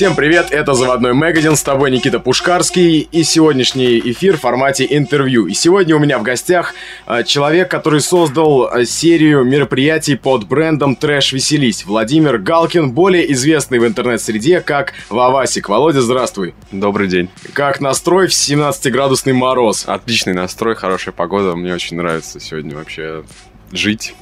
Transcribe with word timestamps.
Всем 0.00 0.16
привет, 0.16 0.46
это 0.50 0.72
Заводной 0.72 1.12
Магазин, 1.12 1.56
с 1.56 1.62
тобой 1.62 1.90
Никита 1.90 2.20
Пушкарский 2.20 3.00
и 3.00 3.22
сегодняшний 3.22 4.00
эфир 4.00 4.38
в 4.38 4.40
формате 4.40 4.86
интервью. 4.88 5.46
И 5.46 5.52
сегодня 5.52 5.94
у 5.94 5.98
меня 5.98 6.18
в 6.18 6.22
гостях 6.22 6.72
э, 7.06 7.22
человек, 7.24 7.70
который 7.70 8.00
создал 8.00 8.66
э, 8.66 8.86
серию 8.86 9.44
мероприятий 9.44 10.16
под 10.16 10.48
брендом 10.48 10.96
Трэш 10.96 11.34
Веселись. 11.34 11.84
Владимир 11.84 12.38
Галкин, 12.38 12.92
более 12.92 13.30
известный 13.34 13.78
в 13.78 13.86
интернет-среде 13.86 14.62
как 14.62 14.94
Вавасик. 15.10 15.68
Володя, 15.68 16.00
здравствуй. 16.00 16.54
Добрый 16.72 17.06
день. 17.06 17.28
Как 17.52 17.82
настрой 17.82 18.28
в 18.28 18.30
17-градусный 18.30 19.34
мороз? 19.34 19.84
Отличный 19.86 20.32
настрой, 20.32 20.76
хорошая 20.76 21.12
погода, 21.12 21.54
мне 21.56 21.74
очень 21.74 21.98
нравится 21.98 22.40
сегодня 22.40 22.74
вообще 22.74 23.22
жить. 23.70 24.14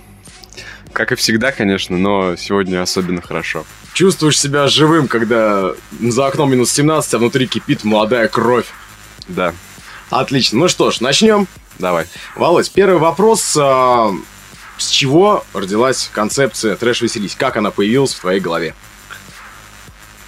Как 0.92 1.12
и 1.12 1.14
всегда, 1.14 1.52
конечно, 1.52 1.96
но 1.96 2.36
сегодня 2.36 2.82
особенно 2.82 3.20
хорошо 3.22 3.64
чувствуешь 3.98 4.38
себя 4.38 4.68
живым, 4.68 5.08
когда 5.08 5.72
за 6.00 6.28
окном 6.28 6.52
минус 6.52 6.70
17, 6.70 7.14
а 7.14 7.18
внутри 7.18 7.48
кипит 7.48 7.82
молодая 7.82 8.28
кровь. 8.28 8.66
Да. 9.26 9.52
Отлично. 10.08 10.60
Ну 10.60 10.68
что 10.68 10.92
ж, 10.92 11.00
начнем. 11.00 11.48
Давай. 11.80 12.06
Володь, 12.36 12.70
первый 12.70 13.00
вопрос. 13.00 13.56
А, 13.60 14.12
с 14.76 14.88
чего 14.88 15.44
родилась 15.52 16.08
концепция 16.12 16.76
«Трэш 16.76 17.02
веселись»? 17.02 17.34
Как 17.34 17.56
она 17.56 17.72
появилась 17.72 18.14
в 18.14 18.20
твоей 18.20 18.38
голове? 18.38 18.76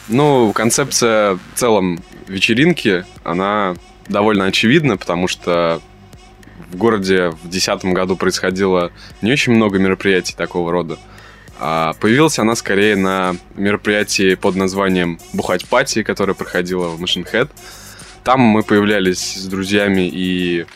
Ну, 0.08 0.52
концепция 0.52 1.34
в 1.34 1.40
целом 1.54 2.02
вечеринки, 2.26 3.06
она 3.22 3.76
довольно 4.08 4.46
очевидна, 4.46 4.96
потому 4.96 5.28
что 5.28 5.80
в 6.70 6.76
городе 6.76 7.30
в 7.30 7.48
2010 7.48 7.84
году 7.86 8.16
происходило 8.16 8.92
не 9.22 9.32
очень 9.32 9.52
много 9.52 9.78
мероприятий 9.78 10.34
такого 10.36 10.72
рода. 10.72 10.98
А 11.58 11.92
появилась 12.00 12.38
она 12.38 12.54
скорее 12.54 12.96
на 12.96 13.36
мероприятии 13.54 14.34
под 14.34 14.56
названием 14.56 15.18
«Бухать 15.34 15.66
пати», 15.66 16.02
которое 16.02 16.34
проходило 16.34 16.88
в 16.88 17.02
Machine 17.02 17.26
Head. 17.30 17.50
Там 18.24 18.40
мы 18.40 18.62
появлялись 18.62 19.34
с 19.34 19.44
друзьями 19.44 20.08
и 20.10 20.66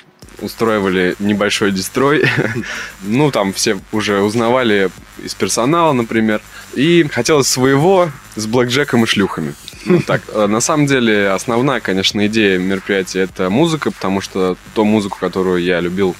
устроивали 0.40 1.14
небольшой 1.20 1.72
дестрой. 1.72 2.24
ну, 3.02 3.30
там 3.30 3.52
все 3.52 3.78
уже 3.92 4.20
узнавали 4.20 4.90
из 5.22 5.34
персонала, 5.34 5.92
например. 5.92 6.42
И 6.74 7.06
хотелось 7.10 7.48
своего 7.48 8.10
с 8.34 8.46
блэкджеком 8.46 9.04
и 9.04 9.06
шлюхами. 9.06 9.54
Ну, 9.86 10.00
так, 10.00 10.22
э, 10.28 10.46
на 10.46 10.60
самом 10.60 10.86
деле, 10.86 11.30
основная, 11.30 11.80
конечно, 11.80 12.26
идея 12.26 12.58
мероприятия– 12.58 13.20
это 13.22 13.50
музыка, 13.50 13.90
потому 13.90 14.20
что 14.20 14.56
ту 14.74 14.84
музыку, 14.84 15.18
которую 15.18 15.62
я 15.62 15.80
любил 15.80 16.16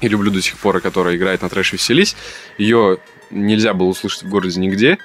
и 0.00 0.08
люблю 0.08 0.30
до 0.30 0.42
сих 0.42 0.58
пор, 0.58 0.78
и 0.78 0.80
которая 0.80 1.16
играет 1.16 1.42
на 1.42 1.48
трэш 1.48 1.72
«Веселись», 1.72 2.16
ее 2.58 2.98
нельзя 3.30 3.72
было 3.72 3.88
услышать 3.88 4.24
в 4.24 4.28
городе 4.28 4.60
нигде. 4.60 4.98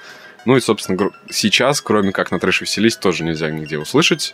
Ну 0.45 0.57
и, 0.57 0.61
собственно, 0.61 1.11
сейчас, 1.29 1.81
кроме 1.81 2.11
как 2.11 2.31
на 2.31 2.39
трэш 2.39 2.61
веселись, 2.61 2.95
тоже 2.95 3.23
нельзя 3.23 3.49
нигде 3.49 3.77
услышать. 3.77 4.33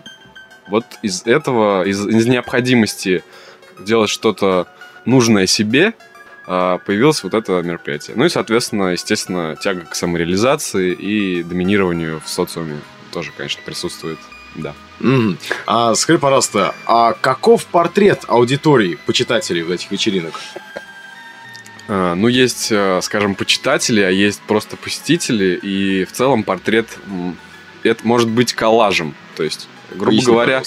Вот 0.67 0.85
из 1.01 1.25
этого, 1.25 1.83
из, 1.83 2.05
из 2.05 2.25
необходимости 2.25 3.23
делать 3.79 4.09
что-то 4.09 4.67
нужное 5.05 5.47
себе, 5.47 5.93
а, 6.45 6.77
появилось 6.79 7.23
вот 7.23 7.33
это 7.33 7.61
мероприятие. 7.61 8.15
Ну 8.15 8.25
и, 8.25 8.29
соответственно, 8.29 8.91
естественно, 8.91 9.55
тяга 9.55 9.81
к 9.81 9.95
самореализации 9.95 10.93
и 10.93 11.43
доминированию 11.43 12.21
в 12.23 12.29
социуме 12.29 12.79
тоже, 13.13 13.31
конечно, 13.35 13.61
присутствует. 13.63 14.17
Да. 14.55 14.73
Mm. 14.99 15.37
А, 15.65 15.95
скажи, 15.95 16.19
пожалуйста, 16.19 16.75
а 16.85 17.13
каков 17.13 17.65
портрет 17.65 18.23
аудитории 18.27 18.97
почитателей 19.05 19.61
в 19.63 19.71
этих 19.71 19.91
вечеринок? 19.91 20.33
А, 21.87 22.15
ну, 22.15 22.27
есть, 22.27 22.71
э, 22.71 22.99
скажем, 23.01 23.35
почитатели, 23.35 24.01
а 24.01 24.09
есть 24.09 24.41
просто 24.41 24.77
посетители, 24.77 25.59
и 25.61 26.05
в 26.05 26.11
целом 26.11 26.43
портрет 26.43 26.87
это 27.83 28.05
может 28.07 28.29
быть 28.29 28.53
коллажем. 28.53 29.15
То 29.35 29.43
есть, 29.43 29.67
грубо 29.91 30.11
Поясни, 30.11 30.25
говоря, 30.25 30.63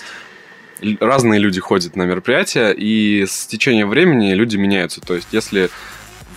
пожалуйста. 0.81 1.07
разные 1.07 1.41
люди 1.41 1.61
ходят 1.61 1.97
на 1.97 2.03
мероприятия, 2.03 2.73
и 2.73 3.25
с 3.27 3.47
течением 3.47 3.89
времени 3.89 4.35
люди 4.35 4.57
меняются. 4.57 5.01
То 5.01 5.15
есть, 5.15 5.29
если 5.33 5.71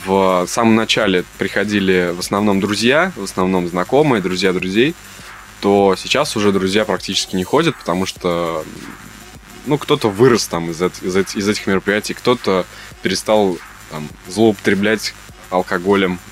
в 0.05 0.45
самом 0.47 0.75
начале 0.75 1.25
приходили 1.37 2.13
в 2.15 2.19
основном 2.19 2.61
друзья, 2.61 3.11
в 3.15 3.23
основном 3.23 3.67
знакомые, 3.67 4.21
друзья 4.21 4.53
друзей, 4.53 4.95
то 5.61 5.95
сейчас 5.97 6.35
уже 6.35 6.51
друзья 6.51 6.85
практически 6.85 7.35
не 7.35 7.43
ходят, 7.43 7.75
потому 7.77 8.05
что 8.05 8.63
ну, 9.65 9.77
кто-то 9.77 10.09
вырос 10.09 10.47
там 10.47 10.71
из, 10.71 10.81
из, 10.81 11.15
из 11.35 11.47
этих 11.47 11.67
мероприятий, 11.67 12.13
кто-то 12.13 12.65
перестал 13.01 13.57
там, 13.91 14.07
злоупотреблять 14.27 15.13
алкоголем. 15.49 16.19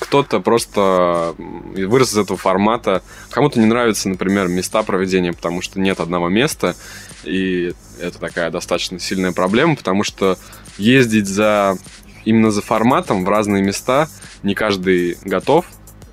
Кто-то 0.00 0.40
просто 0.40 1.34
вырос 1.36 2.14
из 2.14 2.18
этого 2.18 2.38
формата. 2.38 3.02
Кому-то 3.30 3.60
не 3.60 3.66
нравятся, 3.66 4.08
например, 4.08 4.48
места 4.48 4.82
проведения, 4.82 5.34
потому 5.34 5.60
что 5.60 5.78
нет 5.78 6.00
одного 6.00 6.30
места. 6.30 6.74
И 7.22 7.74
это 8.00 8.18
такая 8.18 8.50
достаточно 8.50 8.98
сильная 8.98 9.32
проблема, 9.32 9.76
потому 9.76 10.02
что 10.02 10.38
ездить 10.78 11.28
за 11.28 11.76
именно 12.24 12.50
за 12.50 12.62
форматом 12.62 13.26
в 13.26 13.28
разные 13.28 13.62
места 13.62 14.08
не 14.42 14.54
каждый 14.54 15.18
готов. 15.22 15.66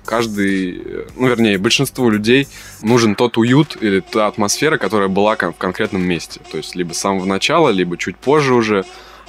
Каждый, 0.08 1.04
ну, 1.16 1.28
вернее, 1.28 1.58
большинству 1.58 2.08
людей 2.08 2.48
нужен 2.80 3.14
тот 3.14 3.36
уют 3.36 3.76
или 3.78 4.00
та 4.00 4.26
атмосфера, 4.26 4.78
которая 4.78 5.08
была 5.08 5.36
в 5.36 5.52
конкретном 5.52 6.02
месте. 6.02 6.40
То 6.50 6.56
есть 6.56 6.74
либо 6.74 6.94
с 6.94 6.98
самого 6.98 7.26
начала, 7.26 7.68
либо 7.68 7.98
чуть 7.98 8.16
позже 8.16 8.54
уже. 8.54 8.86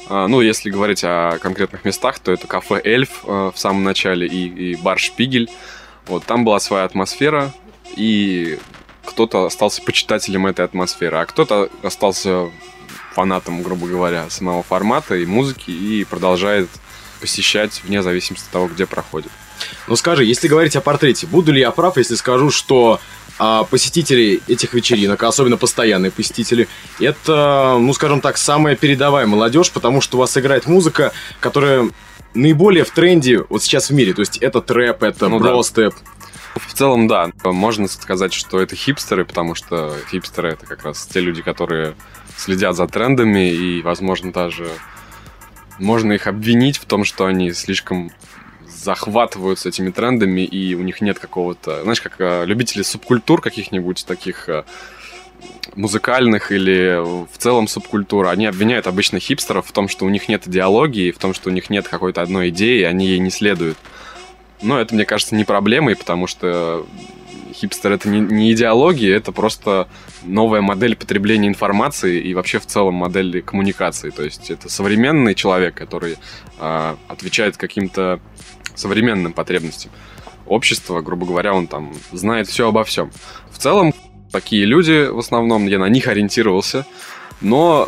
А, 0.08 0.30
ну, 0.30 0.40
если 0.40 0.70
говорить 0.70 1.04
о 1.04 1.38
конкретных 1.40 1.84
местах, 1.84 2.20
то 2.20 2.32
это 2.32 2.48
кафе 2.48 2.80
«Эльф» 2.82 3.26
э, 3.26 3.52
в 3.54 3.60
самом 3.60 3.84
начале 3.84 4.26
и, 4.26 4.72
и 4.72 4.76
бар 4.78 4.98
«Шпигель». 4.98 5.50
Вот, 6.08 6.24
там 6.24 6.46
была 6.46 6.62
своя 6.62 6.86
атмосфера, 6.86 7.52
и 7.98 8.58
кто-то 9.04 9.48
остался 9.48 9.82
почитателем 9.82 10.48
этой 10.48 10.64
атмосферы, 10.64 11.18
а 11.18 11.26
кто-то 11.26 11.70
остался 11.84 12.52
фанатом, 13.12 13.64
грубо 13.64 13.86
говоря, 13.86 14.30
самого 14.30 14.64
формата 14.64 15.18
и 15.18 15.26
музыки 15.26 15.72
и 15.72 16.06
продолжает 16.06 16.70
посещать 17.20 17.82
вне 17.84 18.02
зависимости 18.02 18.46
от 18.46 18.52
того, 18.54 18.68
где 18.70 18.86
проходит. 18.86 19.32
Ну 19.88 19.96
скажи, 19.96 20.26
если 20.26 20.48
говорить 20.48 20.76
о 20.76 20.82
портрете, 20.82 21.28
буду 21.28 21.52
ли 21.52 21.60
я 21.60 21.72
прав, 21.72 21.98
если 21.98 22.16
скажу, 22.16 22.50
что 22.50 23.00
а 23.42 23.64
посетители 23.64 24.42
этих 24.50 24.74
вечеринок, 24.74 25.24
особенно 25.24 25.56
постоянные 25.56 26.12
посетители, 26.12 26.68
это, 27.00 27.78
ну 27.80 27.94
скажем 27.94 28.20
так, 28.20 28.38
самая 28.38 28.76
передовая 28.76 29.26
молодежь, 29.28 29.72
потому 29.72 30.02
что 30.02 30.18
у 30.18 30.20
вас 30.20 30.38
играет 30.38 30.68
музыка, 30.68 31.14
которая 31.40 31.90
наиболее 32.34 32.84
в 32.84 32.92
тренде 32.92 33.46
вот 33.48 33.64
сейчас 33.64 33.90
в 33.90 33.94
мире. 33.94 34.14
То 34.14 34.22
есть 34.22 34.38
это 34.40 34.62
трэп, 34.62 35.04
это 35.04 35.30
ну, 35.30 35.40
бростеп. 35.40 35.94
Да. 35.94 36.62
В 36.68 36.74
целом, 36.74 37.08
да. 37.08 37.32
Можно 37.46 37.88
сказать, 37.88 38.34
что 38.34 38.60
это 38.60 38.76
хипстеры, 38.76 39.24
потому 39.24 39.56
что 39.56 39.96
хипстеры 40.12 40.50
это 40.50 40.66
как 40.66 40.84
раз 40.84 41.08
те 41.12 41.22
люди, 41.22 41.42
которые 41.42 41.96
следят 42.36 42.76
за 42.76 42.88
трендами 42.88 43.52
и, 43.54 43.82
возможно, 43.82 44.34
даже 44.34 44.68
можно 45.78 46.14
их 46.14 46.28
обвинить 46.28 46.78
в 46.78 46.86
том, 46.86 47.06
что 47.06 47.26
они 47.26 47.54
слишком 47.54 48.12
захватываются 48.84 49.70
этими 49.70 49.92
трендами, 49.92 50.42
и 50.42 50.76
у 50.76 50.82
них 50.82 51.02
нет 51.02 51.20
какого-то, 51.20 51.84
знаешь, 51.84 52.02
как 52.02 52.16
э, 52.20 52.46
любители 52.46 52.82
субкультур 52.82 53.42
каких-нибудь 53.42 54.06
таких 54.06 54.50
э, 54.50 54.64
музыкальных 55.76 56.52
или 56.52 56.98
в 57.26 57.38
целом 57.38 57.68
субкультур, 57.68 58.28
они 58.28 58.46
обвиняют 58.46 58.88
обычно 58.88 59.20
хипстеров 59.20 59.68
в 59.68 59.72
том, 59.72 59.88
что 59.88 60.06
у 60.06 60.10
них 60.10 60.30
нет 60.30 60.48
идеологии, 60.48 61.12
в 61.12 61.18
том, 61.18 61.34
что 61.34 61.50
у 61.50 61.54
них 61.54 61.70
нет 61.70 61.88
какой-то 61.88 62.22
одной 62.22 62.50
идеи, 62.50 62.84
они 62.84 63.08
ей 63.08 63.20
не 63.20 63.30
следуют. 63.30 63.78
Но 64.62 64.80
это, 64.80 64.94
мне 64.94 65.06
кажется, 65.06 65.36
не 65.36 65.46
проблемой, 65.46 65.96
потому 65.96 66.28
что 66.28 66.86
хипстер 67.54 67.92
это 67.94 68.10
не, 68.10 68.20
не 68.20 68.52
идеология, 68.54 69.16
это 69.16 69.32
просто 69.32 69.88
новая 70.24 70.62
модель 70.62 70.96
потребления 70.96 71.48
информации 71.48 72.20
и 72.20 72.34
вообще 72.34 72.60
в 72.60 72.66
целом 72.66 72.96
модель 72.96 73.42
коммуникации. 73.42 74.10
То 74.10 74.24
есть 74.24 74.50
это 74.50 74.70
современный 74.70 75.36
человек, 75.36 75.76
который 75.76 76.18
э, 76.60 76.96
отвечает 77.08 77.58
каким-то 77.58 78.20
современным 78.80 79.34
потребностям 79.34 79.92
общества, 80.46 81.02
грубо 81.02 81.26
говоря, 81.26 81.54
он 81.54 81.68
там 81.68 81.94
знает 82.12 82.48
все 82.48 82.68
обо 82.68 82.84
всем. 82.84 83.12
В 83.52 83.58
целом, 83.60 83.94
такие 84.32 84.66
люди, 84.66 85.08
в 85.08 85.20
основном, 85.20 85.68
я 85.68 85.80
на 85.80 85.90
них 85.90 86.08
ориентировался, 86.08 86.86
но 87.42 87.88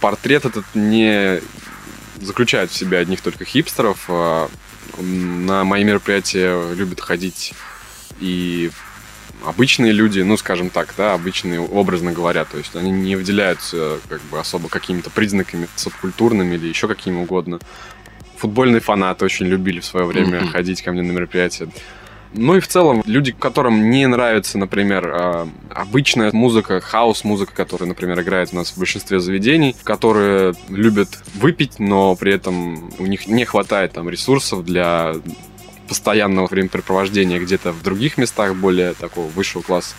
портрет 0.00 0.44
этот 0.44 0.64
не 0.74 1.40
заключает 2.20 2.70
в 2.70 2.76
себе 2.76 2.98
одних 2.98 3.20
только 3.20 3.44
хипстеров. 3.44 4.04
А 4.08 4.48
на 4.98 5.64
мои 5.64 5.84
мероприятия 5.84 6.74
любят 6.74 7.00
ходить 7.00 7.54
и 8.20 8.70
обычные 9.44 9.92
люди, 9.92 10.20
ну, 10.20 10.36
скажем 10.36 10.70
так, 10.70 10.94
да, 10.96 11.14
обычные, 11.14 11.60
образно 11.60 12.12
говоря, 12.12 12.44
то 12.44 12.58
есть 12.58 12.74
они 12.74 12.90
не 12.90 13.14
выделяются 13.14 13.98
как 14.08 14.20
бы 14.22 14.40
особо 14.40 14.68
какими-то 14.68 15.10
признаками 15.10 15.68
субкультурными 15.76 16.56
или 16.56 16.66
еще 16.66 16.88
какими 16.88 17.20
угодно 17.20 17.60
футбольные 18.38 18.80
фанаты 18.80 19.24
очень 19.24 19.46
любили 19.46 19.80
в 19.80 19.84
свое 19.84 20.06
время 20.06 20.38
mm-hmm. 20.38 20.50
ходить 20.50 20.82
ко 20.82 20.92
мне 20.92 21.02
на 21.02 21.12
мероприятия. 21.12 21.68
Ну 22.34 22.56
и 22.56 22.60
в 22.60 22.68
целом, 22.68 23.02
люди, 23.06 23.32
которым 23.32 23.90
не 23.90 24.06
нравится, 24.06 24.58
например, 24.58 25.10
а, 25.14 25.48
обычная 25.70 26.30
музыка, 26.32 26.80
хаос-музыка, 26.80 27.54
которая, 27.54 27.88
например, 27.88 28.20
играет 28.20 28.50
у 28.52 28.56
нас 28.56 28.70
в 28.70 28.78
большинстве 28.78 29.18
заведений, 29.18 29.74
которые 29.82 30.54
любят 30.68 31.08
выпить, 31.34 31.78
но 31.78 32.14
при 32.16 32.34
этом 32.34 32.90
у 32.98 33.06
них 33.06 33.26
не 33.28 33.44
хватает 33.46 33.92
там 33.92 34.10
ресурсов 34.10 34.64
для 34.64 35.14
постоянного 35.88 36.46
времяпрепровождения 36.46 37.40
где-то 37.40 37.72
в 37.72 37.82
других 37.82 38.18
местах 38.18 38.54
более 38.54 38.92
такого 38.92 39.28
высшего 39.28 39.62
класса. 39.62 39.94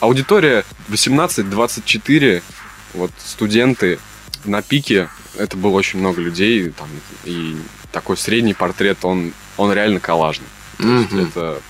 Аудитория 0.00 0.64
18-24, 0.88 2.42
вот 2.94 3.12
студенты 3.24 4.00
на 4.44 4.62
пике, 4.62 5.08
это 5.38 5.56
было 5.56 5.72
очень 5.72 5.98
много 5.98 6.20
людей, 6.20 6.70
там, 6.70 6.88
и 7.24 7.56
такой 7.90 8.16
средний 8.16 8.54
портрет, 8.54 8.98
он, 9.04 9.32
он 9.56 9.72
реально 9.72 10.00
коллажный. 10.00 10.46
Mm-hmm. 10.78 11.28
это... 11.28 11.60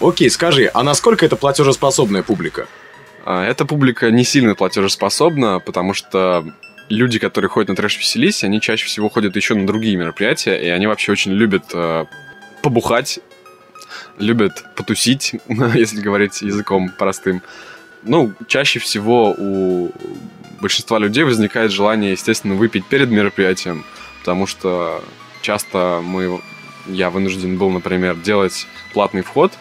Окей, 0.00 0.28
скажи, 0.30 0.70
а 0.74 0.82
насколько 0.82 1.24
это 1.24 1.36
платежеспособная 1.36 2.22
публика? 2.22 2.66
А, 3.24 3.44
эта 3.44 3.64
публика 3.64 4.10
не 4.10 4.24
сильно 4.24 4.54
платежеспособна, 4.54 5.58
потому 5.60 5.94
что 5.94 6.44
люди, 6.88 7.18
которые 7.18 7.48
ходят 7.48 7.70
на 7.70 7.76
трэш 7.76 7.98
веселись, 7.98 8.44
они 8.44 8.60
чаще 8.60 8.86
всего 8.86 9.08
ходят 9.08 9.34
еще 9.36 9.54
на 9.54 9.66
другие 9.66 9.96
мероприятия, 9.96 10.56
и 10.56 10.68
они 10.68 10.86
вообще 10.86 11.12
очень 11.12 11.32
любят 11.32 11.64
э, 11.72 12.04
побухать, 12.62 13.20
любят 14.18 14.64
потусить, 14.76 15.34
если 15.48 16.00
говорить 16.00 16.42
языком 16.42 16.90
простым. 16.90 17.42
Ну, 18.02 18.32
чаще 18.46 18.78
всего 18.78 19.34
у 19.36 19.90
большинства 20.60 20.98
людей 20.98 21.24
возникает 21.24 21.72
желание, 21.72 22.12
естественно, 22.12 22.54
выпить 22.54 22.86
перед 22.86 23.10
мероприятием, 23.10 23.84
потому 24.20 24.46
что 24.46 25.02
часто 25.42 26.00
мы, 26.04 26.40
я 26.86 27.10
вынужден 27.10 27.58
был, 27.58 27.70
например, 27.70 28.16
делать 28.16 28.66
платный 28.92 29.22
вход, 29.22 29.52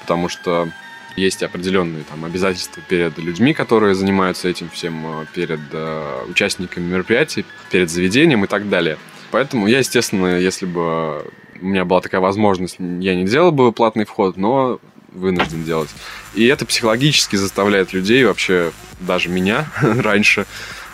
потому 0.00 0.28
что 0.28 0.68
есть 1.16 1.42
определенные 1.42 2.04
там 2.04 2.24
обязательства 2.24 2.82
перед 2.88 3.18
людьми, 3.18 3.54
которые 3.54 3.94
занимаются 3.94 4.48
этим 4.48 4.68
всем, 4.68 5.06
э, 5.06 5.26
перед 5.32 5.60
э, 5.72 6.24
участниками 6.28 6.84
мероприятий, 6.84 7.44
перед 7.70 7.90
заведением 7.90 8.44
и 8.44 8.48
так 8.48 8.68
далее. 8.68 8.98
Поэтому 9.30 9.66
я, 9.66 9.78
естественно, 9.78 10.38
если 10.38 10.66
бы 10.66 11.24
у 11.60 11.66
меня 11.66 11.84
была 11.84 12.00
такая 12.00 12.20
возможность, 12.20 12.76
я 12.78 13.14
не 13.14 13.24
делал 13.24 13.52
бы 13.52 13.72
платный 13.72 14.04
вход, 14.04 14.36
но 14.36 14.80
вынужден 15.14 15.64
делать. 15.64 15.90
И 16.34 16.44
это 16.44 16.66
психологически 16.66 17.36
заставляет 17.36 17.92
людей, 17.92 18.24
вообще 18.24 18.72
даже 19.00 19.28
меня 19.28 19.66
раньше, 19.80 20.46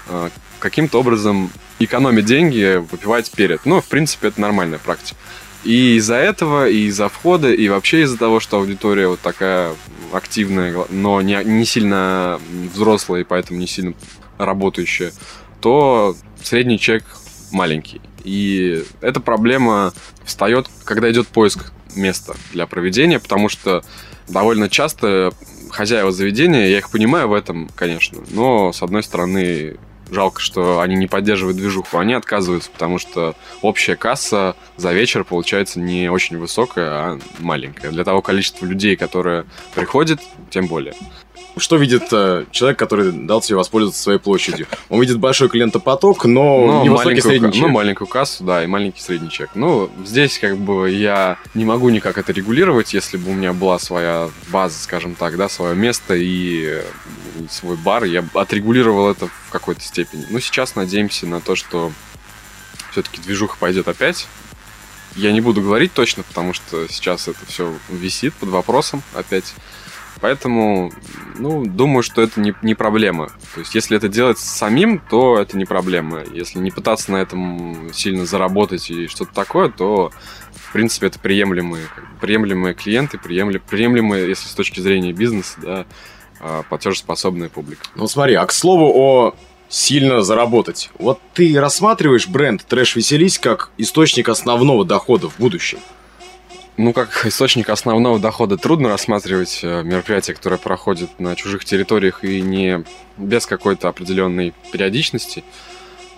э, 0.09 0.31
каким-то 0.59 1.01
образом 1.01 1.51
экономить 1.79 2.27
деньги, 2.27 2.77
выпивать 2.77 3.31
перед. 3.33 3.65
Ну, 3.67 3.81
в 3.81 3.87
принципе, 3.87 4.29
это 4.29 4.41
нормальная 4.41 4.79
практика. 4.79 5.19
И 5.65 5.97
из-за 5.97 6.15
этого, 6.17 6.69
и 6.69 6.87
из-за 6.87 7.09
входа, 7.09 7.53
и 7.53 7.69
вообще 7.69 8.03
из-за 8.03 8.17
того, 8.17 8.41
что 8.41 8.59
аудитория 8.59 9.09
вот 9.09 9.21
такая 9.21 9.75
активная, 10.13 10.87
но 10.89 11.21
не, 11.21 11.43
не 11.45 11.65
сильно 11.65 12.41
взрослая, 12.73 13.21
и 13.21 13.25
поэтому 13.25 13.59
не 13.59 13.67
сильно 13.67 13.95
работающая, 14.39 15.13
то 15.61 16.17
средний 16.43 16.79
чек 16.79 17.05
маленький. 17.53 18.01
И 18.25 18.85
эта 19.01 19.21
проблема 19.21 19.93
встает, 20.25 20.69
когда 20.85 21.11
идет 21.11 21.29
поиск 21.29 21.73
места 21.95 22.35
для 22.53 22.67
проведения, 22.67 23.19
потому 23.19 23.49
что 23.49 23.83
довольно 24.29 24.69
часто 24.69 25.33
хозяева 25.71 26.13
заведения, 26.13 26.67
я 26.67 26.79
их 26.79 26.91
понимаю 26.91 27.29
в 27.29 27.33
этом, 27.33 27.71
конечно, 27.75 28.23
но, 28.31 28.73
с 28.73 28.83
одной 28.83 29.03
стороны, 29.03 29.77
жалко, 30.11 30.41
что 30.41 30.81
они 30.81 30.97
не 30.97 31.07
поддерживают 31.07 31.57
движуху, 31.57 31.99
они 31.99 32.15
отказываются, 32.15 32.71
потому 32.71 32.99
что 32.99 33.35
общая 33.63 33.97
касса 33.97 34.57
за 34.77 34.93
вечер 34.93 35.25
получается 35.25 35.81
не 35.81 36.11
очень 36.11 36.39
высокая, 36.39 36.91
а 36.91 37.19
маленькая. 37.39 37.91
Для 37.91 38.05
того 38.05 38.23
количества 38.23 38.67
людей, 38.67 38.97
которые 38.97 39.45
приходят, 39.75 40.21
тем 40.51 40.67
более. 40.67 40.95
Что 41.57 41.77
видит 41.77 42.05
э, 42.13 42.45
человек, 42.53 42.79
который 42.79 43.11
дал 43.11 43.43
себе 43.43 43.57
воспользоваться 43.57 44.01
своей 44.01 44.19
площадью? 44.19 44.67
Он 44.89 45.01
видит 45.01 45.19
большой 45.19 45.49
клиентопоток, 45.49 46.25
но, 46.25 46.67
но 46.67 46.83
не 46.83 46.89
маленький 46.89 47.23
средний 47.23 47.53
чек. 47.53 47.63
Ну, 47.63 47.69
маленькую 47.69 48.07
кассу, 48.07 48.45
да, 48.45 48.63
и 48.63 48.67
маленький 48.67 49.01
средний 49.01 49.31
чек. 49.31 49.51
Ну, 49.55 49.91
здесь 50.05 50.39
как 50.39 50.57
бы 50.57 50.91
я 50.91 51.39
не 51.55 51.65
могу 51.65 51.89
никак 51.91 52.19
это 52.19 52.33
регулировать, 52.33 52.95
если 52.95 53.17
бы 53.17 53.31
у 53.31 53.35
меня 53.35 53.53
была 53.53 53.79
своя 53.79 54.31
база, 54.51 54.79
скажем 54.79 55.15
так, 55.15 55.37
да, 55.37 55.49
свое 55.49 55.75
место 55.75 56.15
и 56.15 56.83
свой 57.49 57.77
бар, 57.77 58.05
я 58.05 58.25
отрегулировал 58.35 59.11
это 59.11 59.29
в 59.29 59.51
какой-то 59.51 59.81
степени. 59.81 60.27
Но 60.31 60.41
сейчас 60.41 60.75
надеемся 60.75 61.27
на 61.27 61.41
то, 61.41 61.57
что 61.57 61.93
все-таки 62.91 63.21
движуха 63.21 63.57
пойдет 63.59 63.89
опять. 63.89 64.27
Я 65.17 65.33
не 65.33 65.41
буду 65.41 65.61
говорить 65.61 65.93
точно, 65.93 66.23
потому 66.23 66.53
что 66.53 66.87
сейчас 66.89 67.29
это 67.29 67.45
все 67.47 67.75
висит 67.89 68.35
под 68.35 68.51
вопросом 68.51 69.03
опять. 69.15 69.55
Поэтому, 70.21 70.93
ну, 71.39 71.65
думаю, 71.65 72.03
что 72.03 72.21
это 72.21 72.41
не, 72.41 72.55
не 72.63 72.75
проблема. 72.75 73.29
То 73.55 73.61
есть, 73.61 73.75
если 73.75 73.97
это 73.97 74.09
делать 74.09 74.39
самим, 74.39 74.99
то 74.99 75.39
это 75.39 75.57
не 75.57 75.65
проблема. 75.65 76.23
Если 76.31 76.59
не 76.59 76.71
пытаться 76.71 77.11
на 77.11 77.17
этом 77.17 77.91
сильно 77.95 78.27
заработать 78.27 78.91
и 78.91 79.07
что-то 79.07 79.33
такое, 79.33 79.71
то, 79.71 80.13
в 80.55 80.73
принципе, 80.73 81.07
это 81.07 81.19
приемлемые, 81.19 81.87
приемлемые 82.21 82.75
клиенты, 82.75 83.17
приемлемые, 83.17 83.61
приемлемые, 83.61 84.29
если 84.29 84.47
с 84.47 84.53
точки 84.53 84.81
зрения 84.81 85.13
бизнеса, 85.13 85.59
да, 85.63 85.87
платежеспособная 86.69 87.49
публика. 87.49 87.83
Ну, 87.95 88.07
смотри, 88.07 88.35
а 88.35 88.47
к 88.47 88.53
слову 88.53 88.93
о 88.95 89.35
сильно 89.71 90.23
заработать. 90.23 90.91
Вот 90.99 91.21
ты 91.33 91.59
рассматриваешь 91.59 92.29
бренд 92.29 92.65
Трэш 92.67 92.97
Веселись 92.97 93.39
как 93.39 93.71
источник 93.79 94.29
основного 94.29 94.85
дохода 94.85 95.31
в 95.31 95.39
будущем? 95.39 95.79
Ну, 96.77 96.93
как 96.93 97.25
источник 97.27 97.71
основного 97.71 98.19
дохода 98.19 98.59
трудно 98.59 98.89
рассматривать 98.89 99.61
э, 99.63 99.83
мероприятия, 99.83 100.35
которые 100.35 100.59
проходят 100.59 101.19
на 101.21 101.37
чужих 101.37 101.65
территориях 101.65 102.25
и 102.25 102.43
не 102.43 102.85
без 103.17 103.47
какой-то 103.47 103.89
определенной 103.89 104.53
периодичности. 104.73 105.45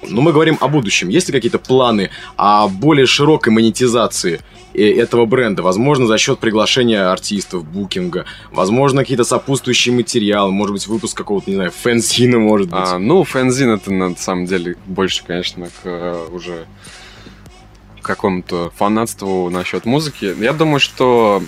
Но 0.08 0.20
мы 0.20 0.32
говорим 0.32 0.58
о 0.60 0.69
будущем. 0.69 1.08
Есть 1.08 1.28
ли 1.28 1.32
какие-то 1.32 1.58
планы 1.58 2.10
о 2.37 2.69
более 2.69 3.06
широкой 3.06 3.52
монетизации 3.52 4.40
э, 4.75 4.82
этого 4.82 5.26
бренда? 5.26 5.62
Возможно, 5.62 6.06
за 6.06 6.19
счет 6.19 6.38
приглашения 6.38 7.10
артистов, 7.10 7.64
букинга. 7.64 8.25
Возможно, 8.50 9.02
какие-то 9.02 9.25
сопутствующие 9.25 9.94
материалы. 9.94 10.50
Может 10.50 10.72
быть, 10.72 10.87
выпуск 10.87 11.16
какого-то, 11.16 11.49
не 11.49 11.56
знаю, 11.56 11.70
фэнзина, 11.70 12.38
может 12.38 12.69
быть. 12.69 12.81
А, 12.81 12.99
ну, 12.99 13.22
фэнзин 13.25 13.70
это 13.70 13.93
на 13.93 14.16
самом 14.16 14.46
деле 14.46 14.76
больше, 14.87 15.25
конечно, 15.25 15.66
к 15.66 15.84
э, 15.84 16.26
уже 16.32 16.66
какому-то 18.02 18.72
фанатству 18.76 19.48
насчет 19.50 19.84
музыки. 19.84 20.34
Я 20.40 20.52
думаю, 20.52 20.81
что 20.81 21.43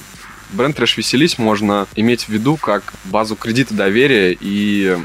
бренд 0.52 0.76
Трэш 0.76 0.96
Веселись 0.96 1.38
можно 1.38 1.86
иметь 1.96 2.24
в 2.24 2.28
виду 2.28 2.56
как 2.56 2.94
базу 3.04 3.36
кредита 3.36 3.74
доверия 3.74 4.36
и 4.40 4.96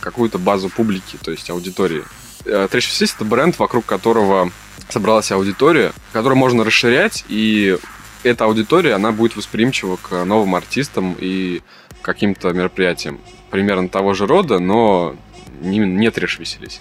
какую-то 0.00 0.38
базу 0.38 0.68
публики, 0.68 1.16
то 1.22 1.30
есть 1.30 1.48
аудитории. 1.50 2.02
Э, 2.48 2.66
Трэш 2.70 2.88
Веселись 2.88 3.14
это 3.14 3.24
бренд, 3.24 3.58
вокруг 3.58 3.84
которого 3.84 4.50
собралась 4.88 5.30
аудитория, 5.30 5.92
которую 6.12 6.38
можно 6.38 6.64
расширять, 6.64 7.24
и 7.28 7.76
эта 8.22 8.46
аудитория, 8.46 8.94
она 8.94 9.12
будет 9.12 9.36
восприимчива 9.36 9.96
к 9.96 10.24
новым 10.24 10.54
артистам 10.54 11.14
и 11.18 11.62
каким-то 12.02 12.52
мероприятиям. 12.52 13.20
Примерно 13.50 13.88
того 13.88 14.14
же 14.14 14.26
рода, 14.26 14.58
но 14.58 15.14
не, 15.60 15.78
не 15.78 16.10
трэш 16.10 16.38
веселись. 16.38 16.80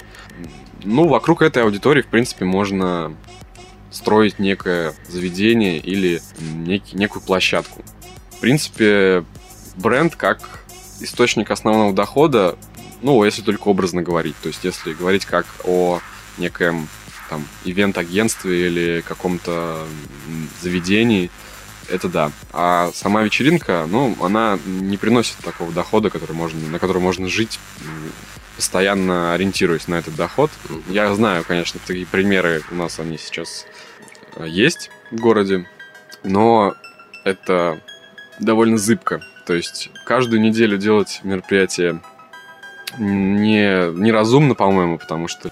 Ну, 0.84 1.08
вокруг 1.08 1.42
этой 1.42 1.64
аудитории, 1.64 2.02
в 2.02 2.08
принципе, 2.08 2.46
можно 2.46 3.14
строить 3.92 4.40
некое 4.40 4.94
заведение 5.08 5.78
или 5.80 6.22
некий, 6.40 6.96
некую 6.96 7.22
площадку. 7.22 7.84
В 8.32 8.40
принципе, 8.40 9.26
бренд 9.76 10.16
как 10.16 10.40
источник 11.00 11.52
основного 11.52 11.94
дохода, 11.94 12.58
ну, 13.01 13.24
если 13.24 13.42
только 13.42 13.68
образно 13.68 14.01
говорить, 14.01 14.36
то 14.42 14.48
есть 14.48 14.63
если 14.63 14.94
говорить 14.94 15.25
как 15.25 15.46
о 15.63 16.00
некоем 16.38 16.88
там 17.30 17.46
ивент-агентстве 17.66 18.68
или 18.68 19.04
каком-то 19.08 19.86
заведении, 20.62 21.30
это 21.89 22.10
да. 22.10 22.32
А 22.51 22.92
сама 22.94 23.24
вечеринка, 23.24 23.86
ну, 23.89 24.16
она 24.22 24.60
не 24.66 24.98
приносит 24.98 25.38
такого 25.38 25.72
дохода, 25.72 26.10
который 26.10 26.34
можно, 26.34 26.60
на 26.70 26.80
который 26.80 27.01
можно 27.01 27.27
жить, 27.27 27.60
постоянно 28.56 29.34
ориентируясь 29.34 29.88
на 29.88 29.96
этот 29.96 30.16
доход. 30.16 30.51
Я 30.89 31.13
знаю, 31.16 31.44
конечно, 31.48 31.80
такие 31.86 32.06
примеры 32.06 32.63
у 32.72 32.75
нас 32.75 33.00
они 33.00 33.18
сейчас 33.18 33.66
э, 34.36 34.48
есть 34.48 34.89
в 35.12 35.16
городе, 35.16 35.68
но 36.24 36.75
это 37.24 37.80
довольно 38.39 38.77
зыбко. 38.77 39.22
То 39.46 39.54
есть 39.54 39.89
каждую 40.06 40.42
неделю 40.42 40.77
делать 40.77 41.22
мероприятие 41.24 42.01
не, 42.98 43.91
неразумно, 43.94 44.56
по-моему, 44.56 44.98
потому 44.98 45.27
что 45.27 45.51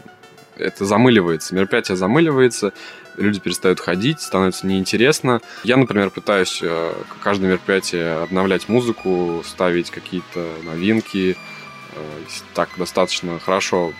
это 0.58 0.86
замыливается. 0.86 1.54
Мероприятие 1.54 1.98
замыливается, 1.98 2.74
люди 3.18 3.40
перестают 3.40 3.80
ходить, 3.80 4.22
становится 4.22 4.66
неинтересно. 4.68 5.42
Я, 5.64 5.78
например, 5.78 6.10
пытаюсь 6.10 6.60
э, 6.62 6.94
каждое 7.22 7.48
мероприятие 7.48 8.24
обновлять 8.24 8.70
музыку, 8.70 9.44
ставить 9.46 9.90
какие-то 9.90 10.48
новинки. 10.64 11.38
Э, 11.94 12.02
так 12.54 12.70
достаточно 12.78 13.40
хорошо 13.40 13.94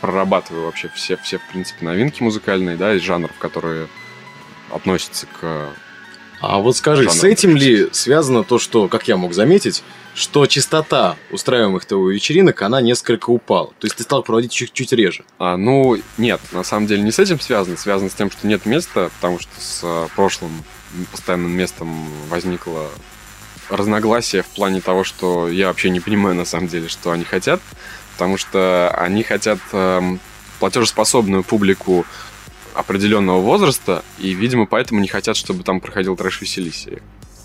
прорабатываю 0.00 0.66
вообще 0.66 0.90
все, 0.94 1.16
все, 1.16 1.38
в 1.38 1.48
принципе, 1.48 1.84
новинки 1.84 2.22
музыкальные, 2.22 2.76
да, 2.76 2.94
из 2.94 3.02
жанров, 3.02 3.32
которые 3.38 3.86
относятся 4.70 5.26
к 5.40 5.68
а 6.42 6.58
вот 6.58 6.76
скажи, 6.76 7.08
с 7.08 7.22
этим 7.22 7.54
ли 7.56 7.88
связано 7.92 8.42
то, 8.42 8.58
что, 8.58 8.88
как 8.88 9.06
я 9.06 9.16
мог 9.16 9.32
заметить, 9.32 9.84
что 10.14 10.46
частота 10.46 11.16
устраиваемых 11.30 11.84
того 11.84 12.10
вечеринок, 12.10 12.62
она 12.62 12.80
несколько 12.80 13.30
упала. 13.30 13.68
То 13.78 13.86
есть 13.86 13.96
ты 13.96 14.02
стал 14.02 14.22
проводить 14.22 14.52
чуть-чуть 14.52 14.92
реже. 14.92 15.24
А, 15.38 15.56
ну, 15.56 15.96
нет, 16.18 16.40
на 16.52 16.62
самом 16.62 16.86
деле 16.86 17.02
не 17.02 17.12
с 17.12 17.18
этим 17.18 17.40
связано. 17.40 17.76
Связано 17.76 18.10
с 18.10 18.14
тем, 18.14 18.30
что 18.30 18.46
нет 18.46 18.66
места, 18.66 19.10
потому 19.20 19.38
что 19.38 19.50
с 19.58 19.80
а, 19.82 20.08
прошлым 20.14 20.64
постоянным 21.10 21.52
местом 21.52 22.06
возникло 22.28 22.90
разногласие 23.68 24.42
в 24.42 24.48
плане 24.48 24.80
того, 24.80 25.04
что 25.04 25.48
я 25.48 25.68
вообще 25.68 25.90
не 25.90 26.00
понимаю 26.00 26.34
на 26.34 26.44
самом 26.44 26.68
деле, 26.68 26.88
что 26.88 27.10
они 27.10 27.24
хотят, 27.24 27.60
потому 28.12 28.36
что 28.36 28.90
они 28.90 29.22
хотят 29.22 29.58
э, 29.72 30.16
платежеспособную 30.58 31.42
публику 31.42 32.04
определенного 32.74 33.40
возраста, 33.40 34.04
и, 34.18 34.32
видимо, 34.34 34.66
поэтому 34.66 35.00
не 35.00 35.08
хотят, 35.08 35.36
чтобы 35.36 35.62
там 35.62 35.80
проходил 35.80 36.16
трэш 36.16 36.40
веселись. 36.40 36.86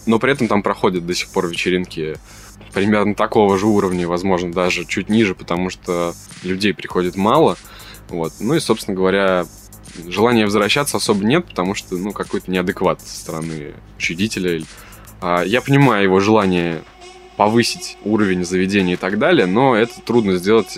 Но 0.05 0.19
при 0.19 0.33
этом 0.33 0.47
там 0.47 0.63
проходят 0.63 1.05
до 1.05 1.13
сих 1.13 1.29
пор 1.29 1.47
вечеринки 1.47 2.17
примерно 2.73 3.15
такого 3.15 3.57
же 3.57 3.67
уровня, 3.67 4.07
возможно, 4.07 4.51
даже 4.51 4.85
чуть 4.85 5.09
ниже, 5.09 5.35
потому 5.35 5.69
что 5.69 6.13
людей 6.43 6.73
приходит 6.73 7.15
мало. 7.15 7.57
Вот. 8.09 8.33
Ну 8.39 8.53
и, 8.55 8.59
собственно 8.59 8.95
говоря, 8.95 9.45
желания 10.07 10.45
возвращаться 10.45 10.97
особо 10.97 11.25
нет, 11.25 11.45
потому 11.45 11.75
что, 11.75 11.95
ну, 11.95 12.11
какой-то 12.11 12.51
неадекват 12.51 13.01
со 13.01 13.15
стороны 13.15 13.73
учредителя. 13.97 14.63
А, 15.21 15.41
я 15.43 15.61
понимаю 15.61 16.03
его 16.03 16.19
желание 16.19 16.81
повысить 17.37 17.97
уровень 18.03 18.43
заведения 18.43 18.95
и 18.95 18.97
так 18.97 19.19
далее, 19.19 19.45
но 19.45 19.75
это 19.75 20.01
трудно 20.01 20.37
сделать, 20.37 20.75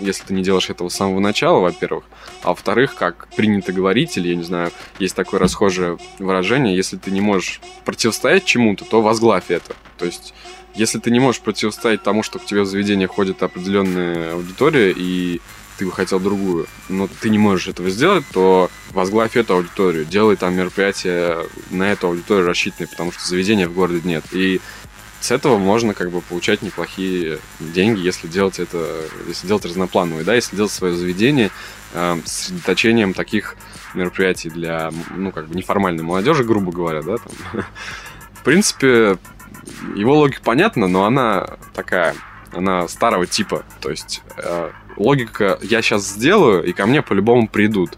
если 0.00 0.24
ты 0.24 0.34
не 0.34 0.42
делаешь 0.42 0.68
этого 0.68 0.88
с 0.88 0.96
самого 0.96 1.20
начала, 1.20 1.60
во-первых. 1.60 2.04
А 2.42 2.48
во-вторых, 2.48 2.96
как 2.96 3.28
принято 3.36 3.72
говорить, 3.72 4.16
или, 4.16 4.28
я 4.28 4.34
не 4.34 4.42
знаю, 4.42 4.72
есть 4.98 5.14
такое 5.14 5.38
расхожее 5.38 5.98
выражение, 6.18 6.76
если 6.76 6.96
ты 6.96 7.12
не 7.12 7.20
можешь 7.20 7.60
противостоять 7.84 8.44
чему-то, 8.44 8.84
то 8.84 9.00
возглавь 9.00 9.50
это. 9.50 9.76
То 9.98 10.04
есть, 10.04 10.34
если 10.74 10.98
ты 10.98 11.10
не 11.10 11.20
можешь 11.20 11.40
противостоять 11.40 12.02
тому, 12.02 12.22
что 12.22 12.38
к 12.38 12.44
тебе 12.44 12.62
в 12.62 12.66
заведение 12.66 13.08
ходит 13.08 13.42
определенная 13.42 14.34
аудитория, 14.34 14.92
и 14.96 15.40
ты 15.78 15.86
бы 15.86 15.92
хотел 15.92 16.20
другую, 16.20 16.66
но 16.88 17.08
ты 17.20 17.30
не 17.30 17.38
можешь 17.38 17.68
этого 17.68 17.88
сделать, 17.88 18.24
то 18.32 18.70
возглавь 18.90 19.36
эту 19.36 19.54
аудиторию, 19.54 20.04
делай 20.04 20.36
там 20.36 20.54
мероприятие 20.54 21.46
на 21.70 21.90
эту 21.90 22.08
аудиторию 22.08 22.46
рассчитанное, 22.46 22.88
потому 22.88 23.12
что 23.12 23.26
заведения 23.26 23.66
в 23.66 23.72
городе 23.72 24.02
нет. 24.04 24.24
И 24.32 24.60
с 25.20 25.30
этого 25.30 25.58
можно 25.58 25.94
как 25.94 26.10
бы 26.10 26.20
получать 26.20 26.62
неплохие 26.62 27.38
деньги, 27.60 28.00
если 28.00 28.28
делать 28.28 28.58
это, 28.58 29.04
если 29.26 29.46
делать 29.46 29.64
разноплановые, 29.64 30.24
да, 30.24 30.34
если 30.34 30.56
делать 30.56 30.72
свое 30.72 30.94
заведение 30.94 31.50
э, 31.92 32.18
с 32.24 32.30
сосредоточением 32.30 33.14
таких 33.14 33.56
мероприятий 33.94 34.50
для, 34.50 34.90
ну, 35.14 35.32
как 35.32 35.48
бы 35.48 35.54
неформальной 35.54 36.02
молодежи, 36.02 36.44
грубо 36.44 36.72
говоря, 36.72 37.02
да, 37.02 37.16
там. 37.18 37.32
В 38.34 38.42
принципе, 38.42 39.18
его 40.00 40.16
логика 40.16 40.40
понятна, 40.42 40.88
но 40.88 41.04
она 41.04 41.58
такая, 41.74 42.14
она 42.52 42.88
старого 42.88 43.26
типа, 43.26 43.64
то 43.80 43.90
есть 43.90 44.22
э, 44.36 44.70
логика 44.96 45.58
«я 45.62 45.82
сейчас 45.82 46.06
сделаю, 46.08 46.64
и 46.64 46.72
ко 46.72 46.86
мне 46.86 47.02
по-любому 47.02 47.48
придут». 47.48 47.90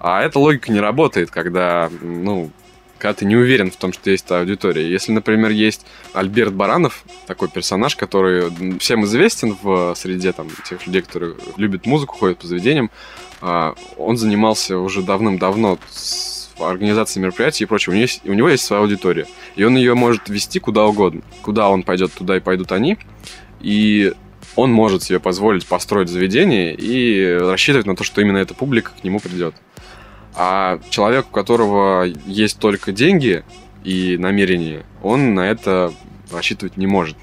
А 0.00 0.22
эта 0.22 0.38
логика 0.38 0.70
не 0.70 0.80
работает, 0.80 1.30
когда, 1.30 1.88
ну, 2.02 2.50
когда 2.98 3.14
ты 3.14 3.24
не 3.24 3.36
уверен 3.36 3.70
в 3.70 3.76
том, 3.76 3.92
что 3.92 4.10
есть 4.10 4.30
аудитория. 4.30 4.90
Если, 4.90 5.12
например, 5.12 5.50
есть 5.50 5.86
Альберт 6.12 6.52
Баранов, 6.52 7.04
такой 7.26 7.48
персонаж, 7.48 7.96
который 7.96 8.78
всем 8.78 9.04
известен 9.04 9.56
в 9.62 9.94
среде 9.96 10.32
там, 10.32 10.48
тех 10.68 10.86
людей, 10.86 11.02
которые 11.02 11.36
любят 11.56 11.86
музыку, 11.86 12.16
ходят 12.16 12.38
по 12.38 12.46
заведениям, 12.46 12.90
а, 13.40 13.74
он 13.96 14.16
занимался 14.16 14.78
уже 14.78 15.02
давным-давно 15.02 15.78
с 15.90 16.45
организацией 16.58 17.22
мероприятий 17.22 17.64
и 17.64 17.66
прочего. 17.66 17.92
У 17.92 17.96
него, 17.96 18.02
есть, 18.02 18.26
у 18.26 18.32
него 18.32 18.48
есть 18.48 18.64
своя 18.64 18.82
аудитория. 18.82 19.26
И 19.56 19.64
он 19.64 19.76
ее 19.76 19.94
может 19.94 20.28
вести 20.28 20.58
куда 20.58 20.84
угодно. 20.84 21.22
Куда 21.42 21.68
он 21.68 21.82
пойдет, 21.82 22.12
туда 22.12 22.36
и 22.36 22.40
пойдут 22.40 22.72
они. 22.72 22.98
И 23.60 24.12
он 24.54 24.72
может 24.72 25.02
себе 25.02 25.20
позволить 25.20 25.66
построить 25.66 26.08
заведение 26.08 26.74
и 26.74 27.38
рассчитывать 27.38 27.86
на 27.86 27.94
то, 27.94 28.04
что 28.04 28.20
именно 28.20 28.38
эта 28.38 28.54
публика 28.54 28.92
к 28.98 29.04
нему 29.04 29.20
придет. 29.20 29.54
А 30.34 30.80
человек, 30.90 31.26
у 31.30 31.32
которого 31.32 32.04
есть 32.26 32.58
только 32.58 32.92
деньги 32.92 33.44
и 33.84 34.16
намерения, 34.18 34.84
он 35.02 35.34
на 35.34 35.40
это 35.48 35.92
рассчитывать 36.30 36.76
не 36.76 36.86
может. 36.86 37.16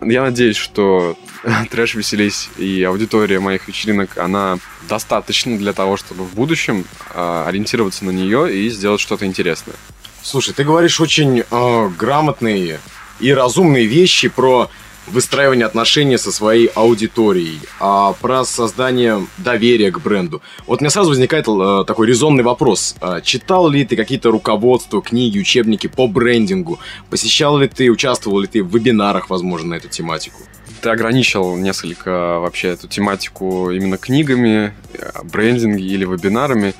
Я 0.00 0.22
надеюсь, 0.22 0.56
что 0.56 1.16
трэш 1.70 1.94
веселись 1.94 2.48
и 2.58 2.82
аудитория 2.82 3.40
моих 3.40 3.68
вечеринок, 3.68 4.18
она 4.18 4.58
достаточно 4.88 5.56
для 5.56 5.72
того, 5.72 5.96
чтобы 5.96 6.24
в 6.24 6.34
будущем 6.34 6.84
э, 7.14 7.44
ориентироваться 7.46 8.04
на 8.04 8.10
нее 8.10 8.54
и 8.54 8.68
сделать 8.70 9.00
что-то 9.00 9.26
интересное. 9.26 9.76
Слушай, 10.22 10.54
ты 10.54 10.64
говоришь 10.64 11.00
очень 11.00 11.44
э, 11.48 11.90
грамотные 11.98 12.80
и 13.20 13.32
разумные 13.32 13.86
вещи 13.86 14.28
про 14.28 14.70
выстраивание 15.06 15.66
отношений 15.66 16.18
со 16.18 16.32
своей 16.32 16.66
аудиторией, 16.74 17.60
а 17.80 18.12
про 18.14 18.44
создание 18.44 19.26
доверия 19.38 19.90
к 19.90 20.00
бренду. 20.00 20.42
Вот 20.66 20.80
у 20.80 20.82
меня 20.82 20.90
сразу 20.90 21.10
возникает 21.10 21.46
э, 21.48 21.84
такой 21.86 22.06
резонный 22.06 22.42
вопрос. 22.42 22.96
Э, 23.00 23.20
читал 23.22 23.68
ли 23.68 23.84
ты 23.84 23.96
какие-то 23.96 24.30
руководства, 24.30 25.02
книги, 25.02 25.38
учебники 25.38 25.86
по 25.86 26.06
брендингу? 26.06 26.78
Посещал 27.10 27.58
ли 27.58 27.68
ты, 27.68 27.90
участвовал 27.90 28.40
ли 28.40 28.46
ты 28.46 28.62
в 28.62 28.74
вебинарах, 28.74 29.30
возможно, 29.30 29.70
на 29.70 29.74
эту 29.74 29.88
тематику? 29.88 30.42
Ты 30.82 30.90
ограничил 30.90 31.56
несколько 31.56 32.38
вообще 32.38 32.68
эту 32.68 32.88
тематику 32.88 33.70
именно 33.70 33.98
книгами, 33.98 34.74
э, 34.94 35.22
брендинги 35.24 35.82
или 35.82 36.04
вебинарами. 36.04 36.74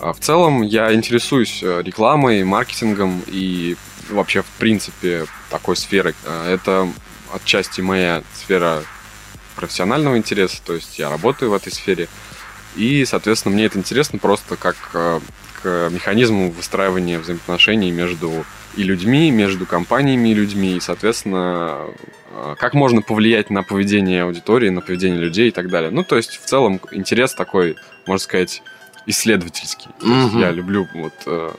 А 0.00 0.12
в 0.12 0.20
целом 0.20 0.62
я 0.62 0.94
интересуюсь 0.94 1.60
э, 1.62 1.82
рекламой, 1.84 2.44
маркетингом 2.44 3.22
и 3.26 3.76
вообще 4.10 4.42
в 4.42 4.50
принципе 4.58 5.26
такой 5.50 5.76
сферой. 5.76 6.14
Э, 6.24 6.54
это 6.54 6.88
отчасти 7.32 7.80
моя 7.80 8.22
сфера 8.34 8.82
профессионального 9.56 10.16
интереса, 10.16 10.58
то 10.64 10.74
есть 10.74 10.98
я 10.98 11.10
работаю 11.10 11.50
в 11.50 11.54
этой 11.54 11.72
сфере, 11.72 12.08
и, 12.76 13.04
соответственно, 13.04 13.54
мне 13.54 13.64
это 13.64 13.78
интересно 13.78 14.18
просто 14.18 14.56
как 14.56 14.76
э, 14.94 15.20
к 15.60 15.88
механизму 15.90 16.50
выстраивания 16.50 17.18
взаимоотношений 17.18 17.90
между 17.90 18.44
и 18.76 18.84
людьми, 18.84 19.30
между 19.30 19.66
компаниями 19.66 20.28
и 20.28 20.34
людьми, 20.34 20.76
и, 20.76 20.80
соответственно, 20.80 21.86
э, 22.30 22.54
как 22.58 22.74
можно 22.74 23.02
повлиять 23.02 23.50
на 23.50 23.64
поведение 23.64 24.22
аудитории, 24.22 24.68
на 24.68 24.80
поведение 24.80 25.18
людей 25.18 25.48
и 25.48 25.50
так 25.50 25.68
далее. 25.68 25.90
Ну, 25.90 26.04
то 26.04 26.16
есть, 26.16 26.40
в 26.40 26.44
целом, 26.44 26.80
интерес 26.92 27.34
такой, 27.34 27.76
можно 28.06 28.22
сказать, 28.22 28.62
исследовательский. 29.06 29.88
Mm-hmm. 30.00 30.40
Я 30.40 30.50
люблю 30.52 30.86
вот 30.94 31.14
э, 31.26 31.50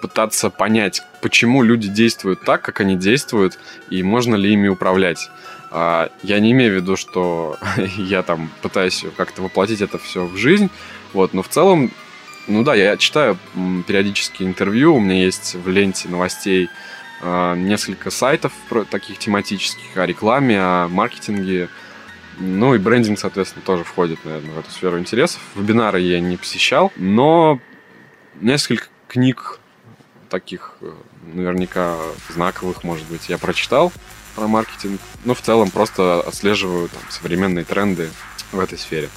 пытаться 0.00 0.50
понять, 0.50 1.02
почему 1.22 1.62
люди 1.62 1.88
действуют 1.88 2.42
так, 2.42 2.62
как 2.62 2.80
они 2.80 2.96
действуют, 2.96 3.58
и 3.90 4.02
можно 4.02 4.34
ли 4.34 4.52
ими 4.52 4.68
управлять. 4.68 5.30
А, 5.70 6.10
я 6.22 6.40
не 6.40 6.52
имею 6.52 6.72
в 6.72 6.76
виду, 6.76 6.96
что 6.96 7.58
я 7.96 8.22
там 8.22 8.50
пытаюсь 8.62 9.04
как-то 9.16 9.42
воплотить 9.42 9.80
это 9.80 9.98
все 9.98 10.24
в 10.24 10.36
жизнь, 10.36 10.70
вот, 11.12 11.34
но 11.34 11.42
в 11.42 11.48
целом, 11.48 11.90
ну 12.46 12.62
да, 12.62 12.74
я 12.74 12.96
читаю 12.96 13.38
периодически 13.86 14.42
интервью, 14.42 14.96
у 14.96 15.00
меня 15.00 15.24
есть 15.24 15.54
в 15.54 15.68
ленте 15.68 16.08
новостей 16.08 16.68
а, 17.22 17.54
несколько 17.54 18.10
сайтов 18.10 18.52
таких 18.90 19.18
тематических 19.18 19.96
о 19.96 20.06
рекламе, 20.06 20.58
о 20.60 20.88
маркетинге, 20.88 21.68
ну 22.38 22.74
и 22.74 22.78
брендинг, 22.78 23.18
соответственно, 23.18 23.64
тоже 23.64 23.84
входит, 23.84 24.24
наверное, 24.24 24.54
в 24.54 24.58
эту 24.58 24.70
сферу 24.70 24.98
интересов. 24.98 25.40
Вебинары 25.54 26.00
я 26.00 26.20
не 26.20 26.36
посещал, 26.36 26.92
но 26.96 27.60
несколько 28.40 28.86
книг 29.08 29.58
таких 30.28 30.72
э, 30.80 30.92
наверняка 31.34 31.96
знаковых, 32.32 32.84
может 32.84 33.06
быть, 33.06 33.28
я 33.28 33.38
прочитал 33.38 33.92
про 34.34 34.46
маркетинг. 34.46 35.00
Но 35.24 35.34
в 35.34 35.40
целом 35.40 35.70
просто 35.70 36.20
отслеживаю 36.20 36.88
там, 36.88 37.02
современные 37.08 37.64
тренды 37.64 38.10
в 38.52 38.60
этой 38.60 38.78
сфере. 38.78 39.08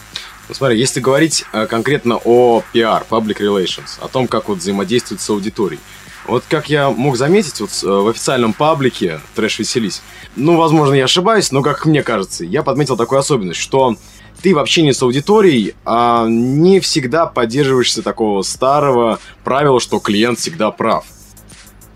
Смотри, 0.51 0.80
если 0.80 1.00
говорить 1.00 1.46
э, 1.54 1.68
конкретно 1.68 2.20
о 2.24 2.63
PR, 2.74 3.04
public 3.08 3.38
relations, 3.39 4.00
о 4.01 4.08
том, 4.08 4.28
как 4.28 4.48
вот 4.50 4.58
взаимодействует 4.58 5.22
с 5.22 5.30
аудиторией, 5.30 5.80
вот 6.25 6.44
как 6.50 6.70
я 6.70 6.89
мог 6.89 7.18
заметить, 7.18 7.60
вот 7.60 7.70
э, 7.84 7.88
в 7.88 8.08
официальном 8.08 8.54
паблике 8.54 9.20
«Трэш 9.36 9.60
веселись», 9.60 10.01
ну, 10.36 10.58
возможно, 10.58 10.94
я 10.94 11.06
ошибаюсь, 11.06 11.51
но, 11.51 11.62
как 11.62 11.86
мне 11.86 12.01
кажется, 12.04 12.46
я 12.46 12.63
подметил 12.63 12.98
такую 12.98 13.20
особенность, 13.20 13.60
что 13.60 13.98
ты 14.41 14.55
в 14.55 14.60
общении 14.60 14.91
с 14.91 15.01
аудиторией 15.01 15.75
а, 15.86 16.27
не 16.27 16.79
всегда 16.79 17.25
поддерживаешься 17.25 18.01
такого 18.01 18.41
старого 18.41 19.19
правила, 19.43 19.79
что 19.79 20.00
клиент 20.00 20.39
всегда 20.39 20.72
прав. 20.72 21.05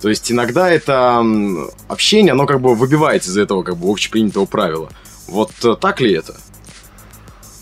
То 0.01 0.09
есть 0.09 0.31
иногда 0.31 0.69
это 0.69 1.23
общение, 1.87 2.33
оно 2.33 2.45
как 2.45 2.59
бы 2.59 2.75
выбивается 2.75 3.29
из 3.29 3.37
этого 3.37 3.63
как 3.63 3.77
бы 3.77 3.89
общепринятого 3.89 4.45
правила. 4.45 4.89
Вот 5.27 5.51
э, 5.63 5.75
так 5.79 6.01
ли 6.01 6.11
это? 6.11 6.35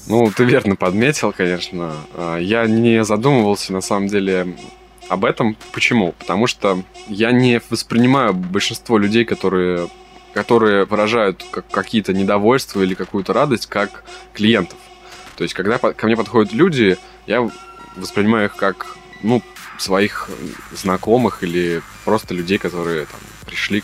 Ну, 0.07 0.31
ты 0.35 0.43
верно 0.43 0.75
подметил, 0.75 1.31
конечно. 1.31 1.93
А, 2.15 2.37
я 2.37 2.65
не 2.65 3.03
задумывался 3.03 3.73
на 3.73 3.81
самом 3.81 4.07
деле 4.07 4.55
об 5.07 5.23
этом. 5.23 5.55
Почему? 5.71 6.13
Потому 6.17 6.47
что 6.47 6.81
я 7.07 7.31
не 7.31 7.61
воспринимаю 7.69 8.33
большинство 8.33 8.97
людей, 8.97 9.23
которые 9.23 9.87
которые 10.33 10.85
выражают 10.85 11.43
как, 11.51 11.67
какие-то 11.67 12.13
недовольства 12.13 12.81
или 12.81 12.93
какую-то 12.93 13.33
радость, 13.33 13.67
как 13.67 14.03
клиентов. 14.33 14.77
То 15.37 15.43
есть, 15.43 15.53
когда 15.53 15.77
ко 15.77 16.05
мне 16.05 16.15
подходят 16.15 16.53
люди, 16.53 16.97
я 17.27 17.49
воспринимаю 17.95 18.45
их 18.45 18.55
как, 18.55 18.95
ну, 19.23 19.41
своих 19.77 20.29
знакомых 20.71 21.43
или 21.43 21.81
просто 22.05 22.33
людей, 22.33 22.57
которые 22.57 23.05
там, 23.05 23.19
пришли 23.45 23.83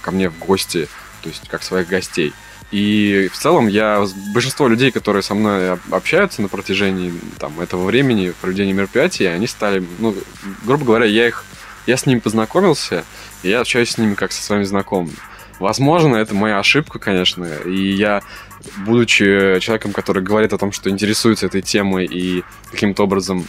ко 0.00 0.10
мне 0.10 0.30
в 0.30 0.38
гости 0.38 0.88
то 1.24 1.30
есть 1.30 1.48
как 1.48 1.62
своих 1.62 1.88
гостей. 1.88 2.34
И 2.70 3.30
в 3.32 3.38
целом 3.38 3.66
я 3.66 4.04
большинство 4.34 4.68
людей, 4.68 4.90
которые 4.90 5.22
со 5.22 5.34
мной 5.34 5.78
общаются 5.90 6.42
на 6.42 6.48
протяжении 6.48 7.14
там, 7.38 7.58
этого 7.60 7.84
времени, 7.86 8.34
проведения 8.42 8.74
мероприятий, 8.74 9.24
они 9.24 9.46
стали, 9.46 9.82
ну, 9.98 10.14
грубо 10.64 10.84
говоря, 10.84 11.06
я 11.06 11.26
их, 11.26 11.44
я 11.86 11.96
с 11.96 12.04
ними 12.04 12.18
познакомился, 12.18 13.04
и 13.42 13.48
я 13.48 13.60
общаюсь 13.60 13.92
с 13.92 13.98
ними 13.98 14.14
как 14.14 14.32
со 14.32 14.42
своими 14.42 14.64
знакомыми. 14.64 15.14
Возможно, 15.58 16.16
это 16.16 16.34
моя 16.34 16.58
ошибка, 16.58 16.98
конечно, 16.98 17.44
и 17.44 17.92
я, 17.92 18.22
будучи 18.84 19.58
человеком, 19.60 19.92
который 19.92 20.22
говорит 20.22 20.52
о 20.52 20.58
том, 20.58 20.72
что 20.72 20.90
интересуется 20.90 21.46
этой 21.46 21.62
темой 21.62 22.06
и 22.06 22.42
каким-то 22.70 23.04
образом 23.04 23.46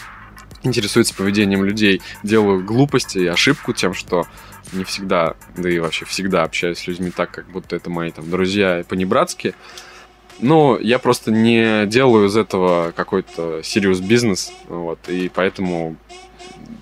интересуется 0.64 1.14
поведением 1.14 1.64
людей, 1.64 2.02
делаю 2.24 2.64
глупости 2.64 3.20
и 3.20 3.28
ошибку 3.28 3.74
тем, 3.74 3.94
что 3.94 4.28
не 4.74 4.84
всегда, 4.84 5.36
да 5.56 5.70
и 5.70 5.80
вообще 5.80 6.06
всегда 6.06 6.44
общаюсь 6.44 6.80
с 6.80 6.88
людьми 6.88 7.12
так, 7.12 7.32
как 7.32 7.48
будто 7.50 7.76
это 7.76 7.90
мои 7.90 8.12
там 8.12 8.30
друзья 8.30 8.84
по-небратски. 8.88 9.54
Но 10.40 10.78
я 10.80 11.00
просто 11.00 11.32
не 11.32 11.86
делаю 11.86 12.28
из 12.28 12.36
этого 12.36 12.92
какой-то 12.96 13.60
serious 13.60 14.02
бизнес, 14.02 14.52
вот, 14.68 15.00
и 15.08 15.30
поэтому, 15.34 15.96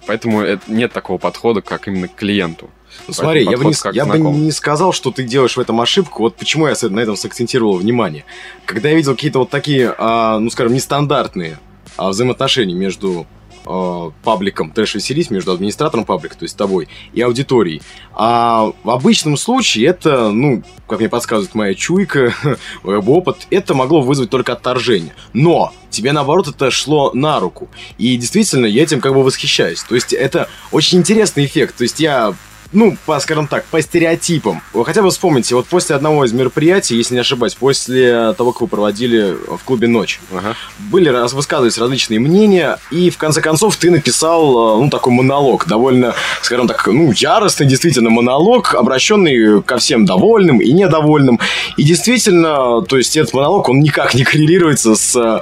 поэтому 0.07 0.41
это, 0.41 0.71
нет 0.71 0.91
такого 0.91 1.17
подхода, 1.19 1.61
как 1.61 1.87
именно 1.87 2.07
к 2.07 2.15
клиенту. 2.15 2.71
Ну, 3.07 3.13
смотри, 3.13 3.43
я, 3.43 3.57
бы 3.57 3.65
не, 3.65 3.73
я 3.93 4.05
бы 4.05 4.17
не 4.17 4.51
сказал, 4.51 4.93
что 4.93 5.11
ты 5.11 5.23
делаешь 5.23 5.57
в 5.57 5.59
этом 5.59 5.79
ошибку. 5.81 6.23
Вот 6.23 6.35
почему 6.35 6.67
я 6.67 6.75
на 6.81 6.99
этом 6.99 7.15
сакцентировал 7.15 7.77
внимание. 7.77 8.25
Когда 8.65 8.89
я 8.89 8.95
видел 8.95 9.15
какие-то 9.15 9.39
вот 9.39 9.49
такие, 9.49 9.93
а, 9.97 10.39
ну, 10.39 10.49
скажем, 10.49 10.73
нестандартные 10.73 11.59
а, 11.97 12.09
взаимоотношения 12.09 12.73
между 12.73 13.27
э, 13.65 14.11
пабликом 14.23 14.71
трэш 14.71 14.95
веселись 14.95 15.29
между 15.29 15.51
администратором 15.51 16.05
паблика, 16.05 16.37
то 16.37 16.43
есть 16.43 16.57
тобой, 16.57 16.87
и 17.13 17.21
аудиторией. 17.21 17.81
А 18.13 18.71
в 18.83 18.89
обычном 18.89 19.37
случае 19.37 19.87
это, 19.87 20.31
ну, 20.31 20.63
как 20.87 20.99
мне 20.99 21.09
подсказывает 21.09 21.55
моя 21.55 21.73
чуйка, 21.73 22.33
мой 22.83 22.97
опыт, 22.97 23.47
это 23.49 23.73
могло 23.73 24.01
вызвать 24.01 24.29
только 24.29 24.53
отторжение. 24.53 25.13
Но 25.33 25.73
тебе, 25.89 26.11
наоборот, 26.11 26.47
это 26.47 26.71
шло 26.71 27.11
на 27.13 27.39
руку. 27.39 27.69
И 27.97 28.15
действительно, 28.17 28.65
я 28.65 28.83
этим 28.83 29.01
как 29.01 29.13
бы 29.13 29.23
восхищаюсь. 29.23 29.83
То 29.83 29.95
есть 29.95 30.13
это 30.13 30.49
очень 30.71 30.99
интересный 30.99 31.45
эффект. 31.45 31.77
То 31.77 31.83
есть 31.83 31.99
я 31.99 32.33
ну, 32.73 32.97
по, 33.05 33.19
скажем 33.19 33.47
так, 33.47 33.65
по 33.65 33.81
стереотипам. 33.81 34.61
Вы 34.73 34.85
хотя 34.85 35.01
бы 35.01 35.09
вспомните, 35.09 35.55
вот 35.55 35.67
после 35.67 35.95
одного 35.95 36.25
из 36.25 36.33
мероприятий, 36.33 36.95
если 36.95 37.13
не 37.13 37.21
ошибаюсь, 37.21 37.55
после 37.55 38.33
того, 38.33 38.51
как 38.51 38.61
вы 38.61 38.67
проводили 38.67 39.35
в 39.47 39.63
клубе 39.63 39.87
«Ночь», 39.87 40.19
ага. 40.33 40.55
были, 40.91 41.09
раз, 41.09 41.33
высказывались 41.33 41.77
различные 41.77 42.19
мнения, 42.19 42.79
и 42.91 43.09
в 43.09 43.17
конце 43.17 43.41
концов 43.41 43.75
ты 43.77 43.91
написал, 43.91 44.77
э, 44.77 44.83
ну, 44.83 44.89
такой 44.89 45.13
монолог, 45.13 45.67
довольно, 45.67 46.15
скажем 46.41 46.67
так, 46.67 46.87
ну, 46.87 47.11
яростный 47.11 47.67
действительно 47.67 48.09
монолог, 48.09 48.75
обращенный 48.75 49.61
ко 49.61 49.77
всем 49.77 50.05
довольным 50.05 50.59
и 50.59 50.71
недовольным. 50.71 51.39
И 51.77 51.83
действительно, 51.83 52.81
то 52.81 52.97
есть 52.97 53.15
этот 53.15 53.33
монолог, 53.33 53.69
он 53.69 53.79
никак 53.79 54.13
не 54.13 54.23
коррелируется 54.23 54.95
с 54.95 55.41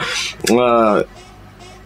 э, 0.50 1.06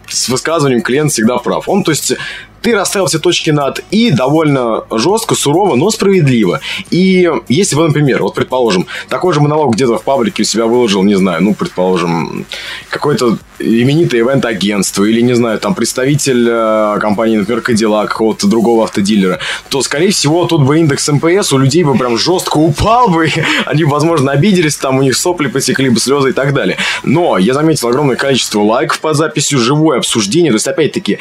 с 0.08 0.28
высказыванием 0.28 0.82
клиент 0.82 1.12
всегда 1.12 1.38
прав. 1.38 1.68
Он, 1.68 1.82
то 1.82 1.90
есть, 1.90 2.14
ты 2.62 2.74
расставил 2.74 3.06
все 3.06 3.18
точки 3.18 3.50
над 3.50 3.84
«и» 3.90 4.10
довольно 4.10 4.84
жестко, 4.90 5.34
сурово, 5.34 5.76
но 5.76 5.90
справедливо. 5.90 6.60
И 6.90 7.30
если 7.48 7.76
бы, 7.76 7.86
например, 7.86 8.22
вот 8.22 8.34
предположим, 8.34 8.86
такой 9.08 9.32
же 9.34 9.40
монолог 9.40 9.74
где-то 9.74 9.98
в 9.98 10.02
паблике 10.02 10.42
у 10.42 10.46
себя 10.46 10.66
выложил, 10.66 11.02
не 11.02 11.14
знаю, 11.14 11.42
ну, 11.42 11.54
предположим, 11.54 12.46
какое-то 12.88 13.38
именитое 13.58 14.20
ивент-агентство 14.22 15.04
или, 15.04 15.20
не 15.20 15.34
знаю, 15.34 15.58
там 15.58 15.74
представитель 15.74 16.46
э, 16.48 16.98
компании, 17.00 17.38
например, 17.38 17.62
Cadillac, 17.62 18.08
какого-то 18.08 18.46
другого 18.46 18.84
автодилера, 18.84 19.38
то, 19.68 19.82
скорее 19.82 20.10
всего, 20.10 20.44
тут 20.46 20.62
бы 20.62 20.78
индекс 20.78 21.08
МПС 21.08 21.52
у 21.52 21.58
людей 21.58 21.84
бы 21.84 21.96
прям 21.96 22.18
жестко 22.18 22.58
упал 22.58 23.08
бы, 23.08 23.30
они, 23.66 23.84
возможно, 23.84 24.32
обиделись, 24.32 24.76
там 24.76 24.98
у 24.98 25.02
них 25.02 25.16
сопли 25.16 25.48
посекли 25.48 25.88
бы, 25.88 26.00
слезы 26.00 26.30
и 26.30 26.32
так 26.32 26.52
далее. 26.52 26.76
Но 27.02 27.38
я 27.38 27.54
заметил 27.54 27.88
огромное 27.88 28.16
количество 28.16 28.60
лайков 28.60 29.00
по 29.00 29.14
записью, 29.14 29.58
живое 29.58 29.98
обсуждение, 29.98 30.50
то 30.50 30.56
есть, 30.56 30.68
опять-таки, 30.68 31.18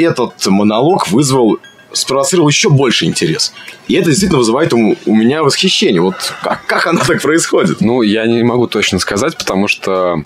этот 0.00 0.46
монолог 0.46 1.08
вызвал 1.08 1.58
спровоцировал 1.92 2.48
еще 2.48 2.68
больше 2.68 3.06
интерес. 3.06 3.52
И 3.86 3.94
это 3.94 4.10
действительно 4.10 4.38
вызывает 4.38 4.72
у, 4.74 4.96
меня 5.06 5.42
восхищение. 5.42 6.02
Вот 6.02 6.16
как, 6.42 6.66
как 6.66 6.86
оно 6.86 7.00
так 7.00 7.22
происходит? 7.22 7.80
Ну, 7.80 8.02
я 8.02 8.26
не 8.26 8.42
могу 8.42 8.66
точно 8.66 8.98
сказать, 8.98 9.36
потому 9.38 9.68
что 9.68 10.22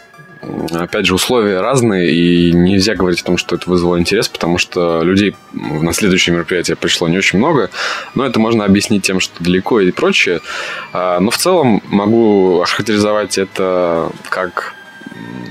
опять 0.73 1.07
же, 1.07 1.15
условия 1.15 1.61
разные, 1.61 2.13
и 2.13 2.53
нельзя 2.53 2.95
говорить 2.95 3.21
о 3.21 3.25
том, 3.25 3.39
что 3.39 3.55
это 3.55 3.71
вызвало 3.71 3.99
интерес, 3.99 4.29
потому 4.29 4.59
что 4.59 5.03
людей 5.03 5.37
на 5.53 5.93
следующее 5.93 6.35
мероприятие 6.35 6.77
пришло 6.77 7.09
не 7.09 7.17
очень 7.17 7.39
много, 7.39 7.71
но 8.15 8.27
это 8.27 8.41
можно 8.41 8.65
объяснить 8.65 9.05
тем, 9.05 9.21
что 9.21 9.43
далеко 9.43 9.81
и 9.81 9.93
прочее. 9.93 10.41
А, 10.93 11.21
но 11.21 11.31
в 11.31 11.37
целом 11.37 11.81
могу 11.87 12.61
охарактеризовать 12.61 13.39
это 13.39 14.11
как 14.29 14.75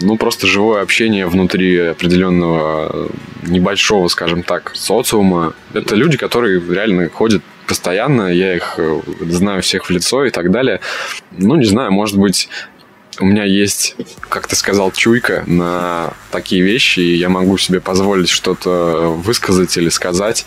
ну, 0.02 0.18
просто 0.18 0.48
живое 0.48 0.82
общение 0.82 1.28
внутри 1.28 1.78
определенного 1.78 3.10
небольшого, 3.44 4.08
скажем 4.08 4.44
так, 4.44 4.72
социума. 4.76 5.54
Это 5.74 5.96
люди, 5.96 6.18
которые 6.18 6.60
реально 6.60 7.10
ходят 7.10 7.42
постоянно, 7.68 8.28
я 8.28 8.56
их 8.56 8.76
э, 8.78 9.02
знаю 9.22 9.62
всех 9.62 9.86
в 9.86 9.90
лицо 9.90 10.26
и 10.26 10.30
так 10.30 10.52
далее. 10.52 10.82
Ну, 11.32 11.56
не 11.56 11.66
знаю, 11.66 11.92
может 11.92 12.18
быть, 12.18 12.50
у 13.20 13.26
меня 13.26 13.44
есть, 13.44 13.96
как 14.30 14.48
ты 14.48 14.56
сказал, 14.56 14.92
чуйка 14.92 15.44
на 15.48 16.14
такие 16.32 16.62
вещи, 16.62 17.00
и 17.00 17.16
я 17.16 17.30
могу 17.30 17.58
себе 17.58 17.80
позволить 17.80 18.30
что-то 18.30 19.16
высказать 19.16 19.78
или 19.78 19.90
сказать, 19.90 20.46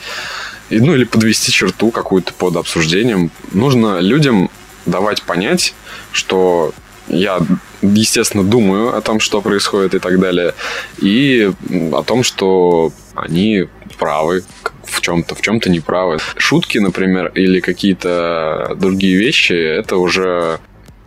ну, 0.70 0.94
или 0.94 1.04
подвести 1.04 1.52
черту 1.52 1.90
какую-то 1.90 2.32
под 2.32 2.56
обсуждением. 2.56 3.30
Нужно 3.52 4.00
людям 4.00 4.50
давать 4.86 5.22
понять, 5.22 5.74
что 6.12 6.72
я, 7.08 7.40
естественно, 7.94 8.44
думаю 8.44 8.96
о 8.96 9.00
том, 9.00 9.20
что 9.20 9.40
происходит 9.40 9.94
и 9.94 9.98
так 9.98 10.18
далее, 10.18 10.54
и 10.98 11.50
о 11.92 12.02
том, 12.02 12.22
что 12.22 12.92
они 13.14 13.68
правы 13.98 14.42
в 14.84 15.00
чем-то, 15.00 15.34
в 15.34 15.40
чем-то 15.40 15.70
неправы. 15.70 16.18
Шутки, 16.36 16.78
например, 16.78 17.32
или 17.34 17.60
какие-то 17.60 18.76
другие 18.76 19.16
вещи, 19.16 19.52
это 19.52 19.96
уже 19.96 20.58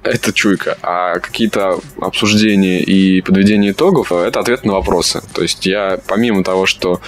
это 0.03 0.31
чуйка, 0.31 0.77
а 0.81 1.19
какие-то 1.19 1.79
обсуждения 1.99 2.81
и 2.81 3.21
подведение 3.21 3.71
итогов– 3.71 4.11
это 4.13 4.39
ответ 4.39 4.63
на 4.63 4.73
вопросы. 4.73 5.21
То 5.33 5.41
есть 5.41 5.65
я, 5.65 5.99
помимо 6.07 6.43
того, 6.43 6.65
что 6.65 7.01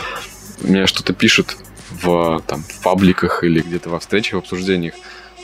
меня 0.61 0.85
что-то 0.85 1.13
пишут 1.13 1.55
в, 1.91 2.41
там, 2.45 2.63
в 2.63 2.83
пабликах 2.83 3.43
или 3.43 3.61
где-то 3.61 3.89
во 3.89 3.99
встречах, 3.99 4.33
в 4.33 4.37
обсуждениях, 4.39 4.95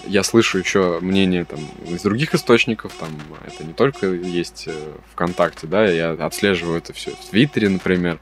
я 0.08 0.24
слышу 0.24 0.58
еще 0.58 1.00
мнение 1.02 1.46
там 1.46 1.60
из 1.88 2.02
других 2.02 2.34
источников, 2.34 2.94
там 3.00 3.10
это 3.46 3.63
не 3.63 3.74
только 3.74 4.08
есть 4.08 4.65
э, 4.68 4.94
ВКонтакте, 5.13 5.68
да, 5.68 5.86
я 5.86 6.12
отслеживаю 6.12 6.78
это 6.78 6.94
все 6.94 7.12
в 7.12 7.30
Твиттере, 7.30 7.70
например, 7.70 8.20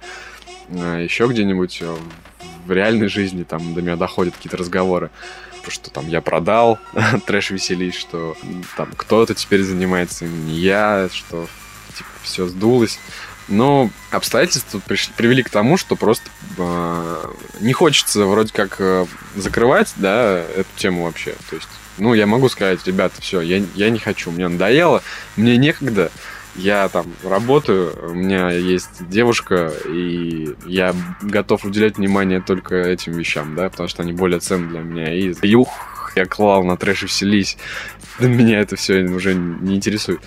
э, 0.70 1.02
еще 1.04 1.28
где-нибудь 1.28 1.80
э, 1.82 1.96
в 2.66 2.72
реальной 2.72 3.08
жизни 3.08 3.44
там 3.44 3.74
до 3.74 3.82
меня 3.82 3.96
доходят 3.96 4.36
какие-то 4.36 4.58
разговоры, 4.58 5.10
что 5.68 5.90
там 5.90 6.08
я 6.08 6.22
продал, 6.22 6.80
трэш 7.26 7.52
веселись, 7.52 7.96
что 7.96 8.36
там 8.78 8.90
кто-то 8.96 9.34
теперь 9.34 9.64
занимается, 9.64 10.26
не 10.26 10.60
я, 10.60 11.10
что 11.12 11.48
типа 11.96 12.10
все 12.24 12.48
сдулось. 12.48 13.00
Но 13.48 13.90
обстоятельства 14.12 14.80
привели 15.18 15.44
к 15.44 15.50
тому, 15.50 15.78
что 15.78 15.96
просто 15.96 16.30
э, 16.58 17.26
не 17.60 17.74
хочется 17.74 18.26
вроде 18.26 18.54
как 18.54 18.78
э, 18.80 19.06
закрывать, 19.36 19.94
да, 19.98 20.38
эту 20.38 20.70
тему 20.76 21.04
вообще. 21.04 21.36
То 21.50 21.58
есть, 21.58 21.68
ну, 21.98 22.14
я 22.14 22.26
могу 22.26 22.48
сказать, 22.50 22.86
ребята, 22.86 23.22
все, 23.22 23.42
я, 23.42 23.64
я 23.76 23.90
не 23.90 24.00
хочу, 24.00 24.32
мне 24.32 24.48
надоело, 24.48 25.04
мне 25.36 25.58
некогда, 25.58 26.10
я 26.56 26.88
там 26.90 27.08
работаю, 27.24 28.12
у 28.12 28.14
меня 28.14 28.50
есть 28.52 29.08
девушка, 29.10 29.74
и 29.88 30.56
я 30.66 30.96
готов 31.22 31.66
уделять 31.66 31.98
внимание 31.98 32.42
только 32.42 32.76
этим 32.76 33.14
вещам, 33.14 33.56
да, 33.56 33.70
потому 33.70 33.90
что 33.90 34.04
они 34.04 34.14
более 34.14 34.40
ценны 34.40 34.70
для 34.70 34.80
меня. 34.80 35.14
И 35.14 35.34
юх, 35.42 36.12
я 36.16 36.26
клал 36.26 36.64
на 36.64 36.78
трэш 36.78 37.04
и 37.04 37.08
вселись. 37.08 37.58
Меня 38.20 38.60
это 38.60 38.76
все 38.76 39.04
уже 39.04 39.34
не 39.34 39.76
интересует. 39.76 40.22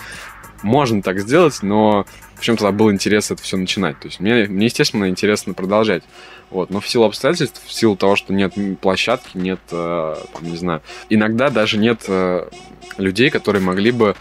Можно 0.66 1.00
так 1.00 1.20
сделать, 1.20 1.62
но 1.62 2.06
в 2.34 2.40
чем 2.40 2.56
тогда 2.56 2.72
был 2.72 2.90
интерес 2.90 3.30
это 3.30 3.40
все 3.40 3.56
начинать. 3.56 4.00
То 4.00 4.08
есть 4.08 4.18
мне, 4.18 4.46
мне, 4.46 4.66
естественно, 4.66 5.08
интересно 5.08 5.54
продолжать. 5.54 6.02
Вот. 6.50 6.70
Но 6.70 6.80
в 6.80 6.88
силу 6.88 7.04
обстоятельств, 7.04 7.62
в 7.64 7.72
силу 7.72 7.94
того, 7.94 8.16
что 8.16 8.32
нет 8.32 8.52
площадки, 8.80 9.38
нет, 9.38 9.60
э, 9.70 10.16
там, 10.32 10.42
не 10.42 10.56
знаю, 10.56 10.82
иногда 11.08 11.50
даже 11.50 11.78
нет 11.78 12.00
э, 12.08 12.48
людей, 12.98 13.30
которые 13.30 13.62
могли 13.62 13.92
бы 13.92 14.16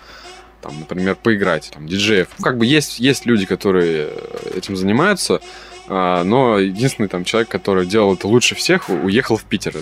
там, 0.62 0.82
например, 0.82 1.16
поиграть, 1.16 1.72
там, 1.74 1.88
диджеев. 1.88 2.28
Как 2.40 2.60
бы 2.60 2.68
есть, 2.68 3.00
есть 3.00 3.26
люди, 3.26 3.48
которые 3.48 4.10
этим 4.56 4.76
занимаются, 4.76 5.42
э, 5.88 6.24
но 6.24 6.60
единственный 6.60 7.10
там 7.10 7.24
человек, 7.24 7.50
который 7.50 7.88
делал 7.88 8.14
это 8.14 8.28
лучше 8.28 8.54
всех, 8.54 8.90
уехал 8.90 9.38
в 9.38 9.46
Питер. 9.46 9.78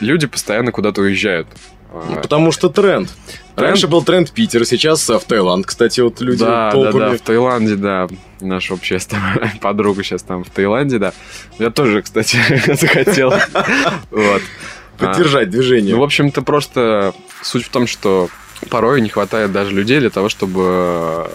Люди 0.00 0.26
постоянно 0.26 0.72
куда-то 0.72 1.02
уезжают. 1.02 1.48
Ну, 1.92 2.16
потому 2.20 2.52
что 2.52 2.68
тренд. 2.68 3.08
тренд. 3.54 3.70
Раньше 3.70 3.86
был 3.86 4.02
тренд 4.02 4.30
Питер, 4.30 4.64
сейчас 4.64 5.08
в 5.08 5.20
Таиланд, 5.20 5.66
кстати, 5.66 6.00
вот 6.00 6.20
люди 6.20 6.40
да, 6.44 6.70
толпами. 6.70 6.98
Да, 6.98 7.10
да, 7.10 7.16
в 7.16 7.20
Таиланде, 7.20 7.76
да. 7.76 8.08
Наша 8.40 8.74
общая 8.74 8.98
подруга 9.60 10.02
сейчас 10.02 10.22
там 10.22 10.44
в 10.44 10.50
Таиланде, 10.50 10.98
да. 10.98 11.12
Я 11.58 11.70
тоже, 11.70 12.02
кстати, 12.02 12.38
захотел. 12.74 13.34
Вот. 14.10 14.42
Поддержать 14.98 15.50
движение. 15.50 15.94
Ну, 15.94 16.00
в 16.00 16.04
общем-то, 16.04 16.42
просто 16.42 17.14
суть 17.42 17.64
в 17.64 17.68
том, 17.68 17.86
что 17.86 18.28
порой 18.70 19.00
не 19.00 19.08
хватает 19.08 19.52
даже 19.52 19.72
людей 19.72 20.00
для 20.00 20.10
того, 20.10 20.28
чтобы 20.28 20.62
э, 20.64 21.26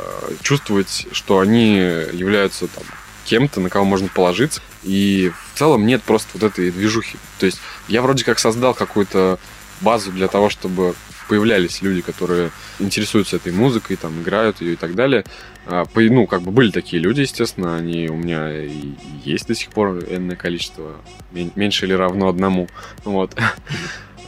чувствовать, 0.42 1.08
что 1.12 1.40
они 1.40 1.76
являются 1.76 2.68
там, 2.68 2.84
кем-то, 3.26 3.60
на 3.60 3.70
кого 3.70 3.86
можно 3.86 4.08
положиться. 4.08 4.62
И 4.84 5.32
в 5.54 5.60
целом 5.60 5.86
нет 5.86 6.02
просто 6.04 6.30
вот 6.34 6.44
этой 6.44 6.72
движухи. 6.72 7.18
То 7.40 7.46
есть 7.46 7.60
я 7.88 8.02
вроде 8.02 8.24
как 8.24 8.40
создал 8.40 8.74
какую-то 8.74 9.38
базу 9.82 10.12
для 10.12 10.28
того, 10.28 10.50
чтобы 10.50 10.96
появлялись 11.28 11.82
люди, 11.82 12.02
которые 12.02 12.52
интересуются 12.80 13.36
этой 13.36 13.52
музыкой, 13.52 13.98
там, 13.98 14.22
играют 14.22 14.62
ее 14.62 14.74
и 14.74 14.76
так 14.76 14.96
далее. 14.96 15.26
А, 15.66 15.86
ну, 15.96 16.28
как 16.28 16.42
бы 16.42 16.52
были 16.52 16.72
такие 16.72 17.02
люди, 17.02 17.22
естественно, 17.22 17.76
они 17.76 18.08
у 18.10 18.16
меня 18.16 18.64
и 18.64 18.94
есть 19.24 19.48
до 19.48 19.56
сих 19.56 19.70
пор 19.70 20.00
энное 20.10 20.36
количество, 20.36 20.96
меньше 21.32 21.86
или 21.86 21.94
равно 21.94 22.30
одному. 22.30 22.70
Вот. 23.04 23.36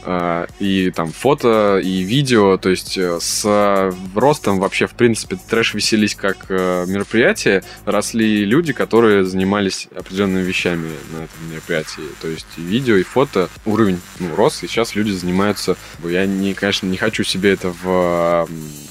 А, 0.02 0.46
и 0.58 0.90
там 0.90 1.12
фото, 1.12 1.78
и 1.82 2.00
видео, 2.00 2.56
то 2.56 2.70
есть 2.70 2.96
э, 2.96 3.18
с 3.20 3.92
ростом 4.14 4.58
вообще, 4.58 4.86
в 4.86 4.92
принципе, 4.92 5.36
трэш 5.36 5.74
веселись 5.74 6.14
как 6.14 6.46
э, 6.48 6.86
мероприятие, 6.86 7.62
росли 7.84 8.44
люди, 8.46 8.72
которые 8.72 9.24
занимались 9.24 9.88
определенными 9.94 10.42
вещами 10.42 10.90
на 11.12 11.24
этом 11.24 11.50
мероприятии, 11.50 12.02
то 12.22 12.28
есть 12.28 12.46
и 12.56 12.62
видео, 12.62 12.96
и 12.96 13.02
фото, 13.02 13.50
уровень 13.66 14.00
ну, 14.20 14.34
рос, 14.34 14.62
и 14.62 14.68
сейчас 14.68 14.94
люди 14.94 15.10
занимаются, 15.10 15.76
я, 16.04 16.24
не, 16.24 16.54
конечно, 16.54 16.86
не 16.86 16.96
хочу 16.96 17.22
себе 17.22 17.52
это 17.52 17.70
в, 17.82 18.48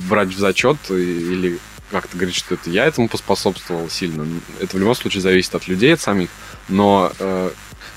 брать 0.07 0.29
в 0.29 0.37
зачет 0.37 0.77
или 0.89 1.57
как-то 1.89 2.15
говорить, 2.15 2.35
что 2.35 2.53
это 2.53 2.69
я 2.69 2.85
этому 2.85 3.09
поспособствовал 3.09 3.89
сильно. 3.89 4.27
Это 4.59 4.77
в 4.77 4.79
любом 4.79 4.93
случае 4.93 5.21
зависит 5.21 5.55
от 5.55 5.67
людей, 5.67 5.95
от 5.95 6.01
самих, 6.01 6.29
но 6.67 7.11
э, 7.17 7.49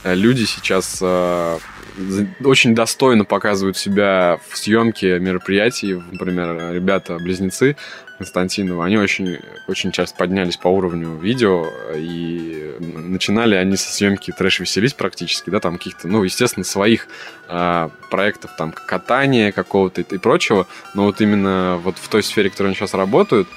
люди 0.05 0.45
сейчас 0.45 0.99
э, 1.01 1.59
очень 2.45 2.75
достойно 2.75 3.25
показывают 3.25 3.77
себя 3.77 4.41
в 4.49 4.57
съемке 4.57 5.19
мероприятий. 5.19 5.95
Например, 5.95 6.73
ребята-близнецы 6.73 7.77
Константинова, 8.19 8.85
они 8.85 8.99
очень, 8.99 9.39
очень 9.67 9.91
часто 9.91 10.17
поднялись 10.17 10.57
по 10.57 10.69
уровню 10.69 11.19
видео, 11.19 11.67
и 11.95 12.77
начинали 12.79 13.57
они 13.57 13.77
со 13.77 13.93
съемки 13.93 14.33
трэш 14.33 14.61
веселись 14.61 14.95
практически, 14.95 15.51
да, 15.51 15.61
там 15.61 15.77
каких-то, 15.77 16.09
ну, 16.09 16.23
естественно, 16.23 16.65
своих 16.65 17.09
э, 17.49 17.89
проектов, 18.11 18.53
там, 18.57 18.73
катания 18.73 19.51
какого-то 19.51 20.03
и, 20.03 20.15
и 20.15 20.19
прочего, 20.19 20.69
но 20.95 21.05
вот 21.05 21.21
именно 21.21 21.81
вот 21.83 21.97
в 21.99 22.09
той 22.09 22.23
сфере, 22.23 22.49
в 22.49 22.53
которой 22.53 22.69
они 22.69 22.77
сейчас 22.77 22.95
работают, 22.95 23.49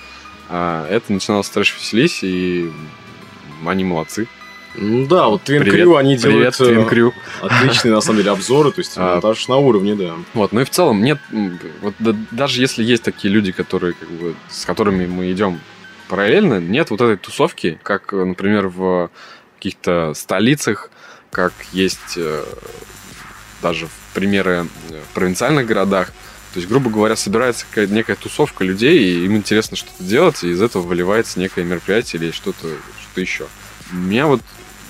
э, 0.50 0.88
это 0.90 1.14
начиналось 1.14 1.48
с 1.48 1.52
трэш 1.52 1.76
веселись, 1.76 2.24
и 2.24 2.72
они 3.66 3.84
молодцы. 3.84 4.28
Ну 4.78 5.06
да, 5.08 5.28
вот 5.28 5.42
Twin 5.44 5.60
Привет. 5.60 5.88
Crew, 5.88 5.98
они 5.98 6.18
делают 6.18 6.58
Привет, 6.58 6.88
Twin 6.88 6.90
Crew. 6.90 7.14
Э, 7.42 7.46
отличные, 7.48 7.94
на 7.94 8.02
самом 8.02 8.18
деле, 8.18 8.32
обзоры, 8.32 8.72
то 8.72 8.80
есть 8.80 8.94
а, 8.98 9.14
монтаж 9.14 9.48
на 9.48 9.58
уровне, 9.58 9.96
да. 9.96 10.14
Вот, 10.34 10.52
ну 10.52 10.62
и 10.62 10.64
в 10.64 10.70
целом 10.70 11.02
нет, 11.02 11.20
вот 11.82 11.94
да, 12.00 12.16
даже 12.32 12.62
если 12.62 12.84
есть 12.84 13.04
такие 13.04 13.34
люди, 13.34 13.52
которые, 13.52 13.94
как 13.94 14.10
бы, 14.10 14.36
с 14.50 14.66
которыми 14.66 15.06
мы 15.06 15.32
идем 15.32 15.60
параллельно, 16.10 16.60
нет 16.60 16.90
вот 16.90 17.02
этой 17.02 17.18
тусовки, 17.18 17.80
как, 17.84 18.12
например, 18.12 18.68
в 18.68 19.10
каких-то 19.58 20.14
столицах, 20.14 20.92
как 21.32 21.54
есть 21.72 22.18
э, 22.18 22.44
даже 23.62 23.88
примеры 24.14 24.68
в 24.90 25.14
провинциальных 25.14 25.66
городах, 25.66 26.12
то 26.56 26.60
есть, 26.60 26.70
грубо 26.70 26.90
говоря, 26.90 27.18
собирается 27.18 27.66
какая-то 27.70 27.94
некая 27.94 28.16
тусовка 28.16 28.64
людей, 28.64 28.98
и 28.98 29.26
им 29.26 29.36
интересно 29.36 29.76
что-то 29.76 30.02
делать, 30.02 30.42
и 30.42 30.52
из 30.52 30.62
этого 30.62 30.84
выливается 30.84 31.38
некое 31.38 31.66
мероприятие 31.66 32.22
или 32.22 32.32
что-то 32.32 32.68
что 33.02 33.20
еще. 33.20 33.48
Меня 33.92 34.28
вот 34.28 34.42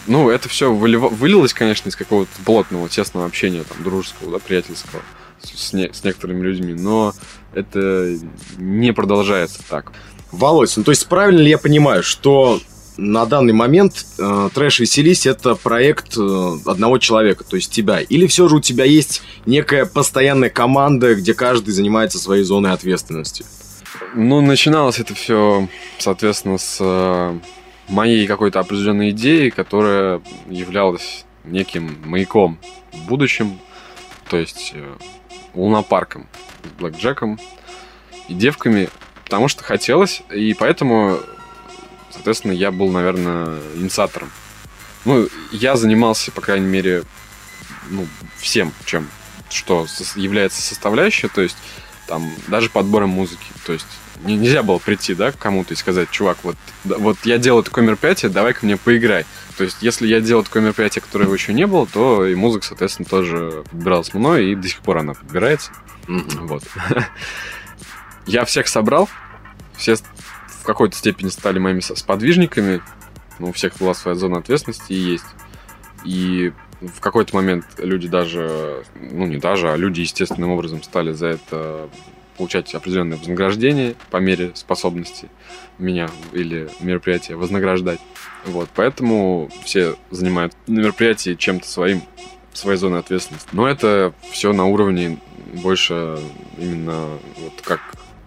ну, 0.07 0.29
это 0.29 0.49
все 0.49 0.73
вылилось, 0.73 1.53
конечно, 1.53 1.89
из 1.89 1.95
какого-то 1.95 2.31
плотного, 2.45 2.89
тесного 2.89 3.25
общения, 3.25 3.63
там, 3.63 3.83
дружеского, 3.83 4.31
да, 4.31 4.39
приятельского 4.39 5.01
с, 5.41 5.73
не, 5.73 5.91
с 5.91 6.03
некоторыми 6.03 6.43
людьми, 6.43 6.73
но 6.73 7.13
это 7.53 8.17
не 8.57 8.91
продолжается 8.93 9.59
так. 9.69 9.91
Володь, 10.31 10.73
ну 10.75 10.83
то 10.83 10.91
есть 10.91 11.07
правильно 11.07 11.39
ли 11.39 11.49
я 11.49 11.57
понимаю, 11.57 12.03
что 12.03 12.59
на 12.97 13.25
данный 13.25 13.53
момент 13.53 14.05
э, 14.17 14.49
Трэш 14.53 14.79
Веселись 14.79 15.25
это 15.25 15.55
проект 15.55 16.17
э, 16.17 16.57
одного 16.65 16.97
человека, 16.97 17.43
то 17.43 17.55
есть 17.55 17.71
тебя? 17.71 17.99
Или 17.99 18.27
все 18.27 18.47
же 18.47 18.55
у 18.55 18.61
тебя 18.61 18.85
есть 18.85 19.21
некая 19.45 19.85
постоянная 19.85 20.49
команда, 20.49 21.15
где 21.15 21.33
каждый 21.33 21.71
занимается 21.71 22.19
своей 22.19 22.43
зоной 22.43 22.71
ответственности? 22.71 23.45
Ну, 24.13 24.41
начиналось 24.41 24.99
это 24.99 25.13
все, 25.13 25.67
соответственно, 25.99 26.57
с 26.57 26.77
э, 26.79 27.39
моей 27.87 28.27
какой-то 28.27 28.59
определенной 28.59 29.11
идеей, 29.11 29.51
которая 29.51 30.21
являлась 30.49 31.25
неким 31.43 31.97
маяком 32.05 32.59
в 32.91 33.05
будущем, 33.07 33.59
то 34.29 34.37
есть 34.37 34.71
э, 34.73 34.95
лунопарком 35.53 36.27
с 36.63 36.79
блэкджеком 36.79 37.39
и 38.27 38.33
девками, 38.33 38.89
потому 39.23 39.47
что 39.47 39.63
хотелось, 39.63 40.23
и 40.31 40.53
поэтому, 40.53 41.19
соответственно, 42.11 42.53
я 42.53 42.71
был, 42.71 42.91
наверное, 42.91 43.59
инициатором. 43.75 44.31
Ну, 45.05 45.27
я 45.51 45.75
занимался, 45.75 46.31
по 46.31 46.41
крайней 46.41 46.65
мере, 46.65 47.03
ну, 47.89 48.07
всем, 48.37 48.73
чем, 48.85 49.07
что 49.49 49.85
является 50.15 50.61
составляющей, 50.61 51.27
то 51.27 51.41
есть 51.41 51.57
там 52.07 52.31
даже 52.47 52.69
подбором 52.69 53.09
музыки, 53.09 53.45
то 53.65 53.73
есть 53.73 53.85
нельзя 54.23 54.63
было 54.63 54.77
прийти, 54.77 55.13
да, 55.13 55.31
к 55.31 55.37
кому-то 55.37 55.73
и 55.73 55.77
сказать, 55.77 56.09
чувак, 56.11 56.37
вот, 56.43 56.55
вот 56.83 57.17
я 57.23 57.37
делаю 57.37 57.63
такое 57.63 57.83
мероприятие, 57.83 58.31
давай-ка 58.31 58.65
мне 58.65 58.77
поиграй. 58.77 59.25
То 59.57 59.63
есть, 59.63 59.77
если 59.81 60.07
я 60.07 60.21
делал 60.21 60.43
такое 60.43 60.63
мероприятие, 60.63 61.01
которого 61.01 61.33
еще 61.33 61.53
не 61.53 61.65
было, 61.67 61.85
то 61.87 62.25
и 62.25 62.35
музыка, 62.35 62.65
соответственно, 62.65 63.07
тоже 63.07 63.63
подбиралась 63.69 64.13
мной, 64.13 64.51
и 64.51 64.55
до 64.55 64.67
сих 64.67 64.79
пор 64.81 64.97
она 64.97 65.13
подбирается. 65.13 65.71
Вот. 66.07 66.63
я 68.25 68.45
всех 68.45 68.67
собрал, 68.67 69.09
все 69.77 69.95
в 69.95 70.63
какой-то 70.63 70.95
степени 70.95 71.29
стали 71.29 71.59
моими 71.59 71.79
сподвижниками, 71.79 72.81
ну, 73.39 73.49
у 73.49 73.51
всех 73.53 73.77
была 73.77 73.93
своя 73.93 74.15
зона 74.15 74.37
ответственности 74.37 74.93
и 74.93 74.95
есть. 74.95 75.25
И 76.03 76.53
в 76.81 76.99
какой-то 76.99 77.35
момент 77.35 77.65
люди 77.77 78.07
даже, 78.07 78.83
ну 78.95 79.25
не 79.25 79.37
даже, 79.37 79.71
а 79.71 79.77
люди 79.77 80.01
естественным 80.01 80.51
образом 80.51 80.83
стали 80.83 81.11
за 81.11 81.27
это 81.27 81.89
получать 82.37 82.73
определенное 82.73 83.17
вознаграждение 83.17 83.95
по 84.11 84.17
мере 84.17 84.51
способности 84.55 85.29
меня 85.77 86.09
или 86.33 86.69
мероприятия 86.79 87.35
вознаграждать. 87.35 87.99
Вот, 88.45 88.69
поэтому 88.75 89.49
все 89.63 89.95
занимают 90.11 90.53
мероприятие 90.67 91.35
чем-то 91.35 91.67
своим, 91.67 92.01
своей 92.53 92.77
зоной 92.77 92.99
ответственности. 92.99 93.49
Но 93.51 93.67
это 93.67 94.13
все 94.31 94.53
на 94.53 94.65
уровне 94.65 95.19
больше 95.53 96.19
именно 96.57 97.17
вот 97.37 97.61
как 97.63 97.81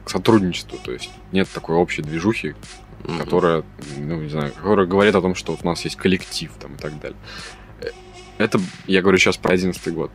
сотрудничество, 0.07 0.79
то 0.79 0.93
есть 0.93 1.11
нет 1.33 1.49
такой 1.53 1.77
общей 1.77 2.03
движухи, 2.03 2.55
mm-hmm. 3.03 3.19
которая, 3.19 3.65
ну, 3.97 4.23
не 4.23 4.29
знаю, 4.29 4.53
которая 4.53 4.87
говорит 4.87 5.15
о 5.15 5.21
том, 5.21 5.35
что 5.35 5.53
вот 5.53 5.61
у 5.63 5.67
нас 5.67 5.85
есть 5.85 5.97
коллектив 5.97 6.51
там 6.59 6.75
и 6.75 6.79
так 6.79 6.99
далее. 6.99 7.19
Это, 8.39 8.61
я 8.87 9.03
говорю 9.03 9.19
сейчас 9.19 9.37
про 9.37 9.53
11 9.53 9.93
год. 9.93 10.11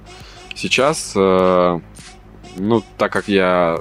Сейчас 0.56 1.14
э, 1.16 1.80
ну, 2.56 2.84
так 2.98 3.12
как 3.12 3.28
я 3.28 3.80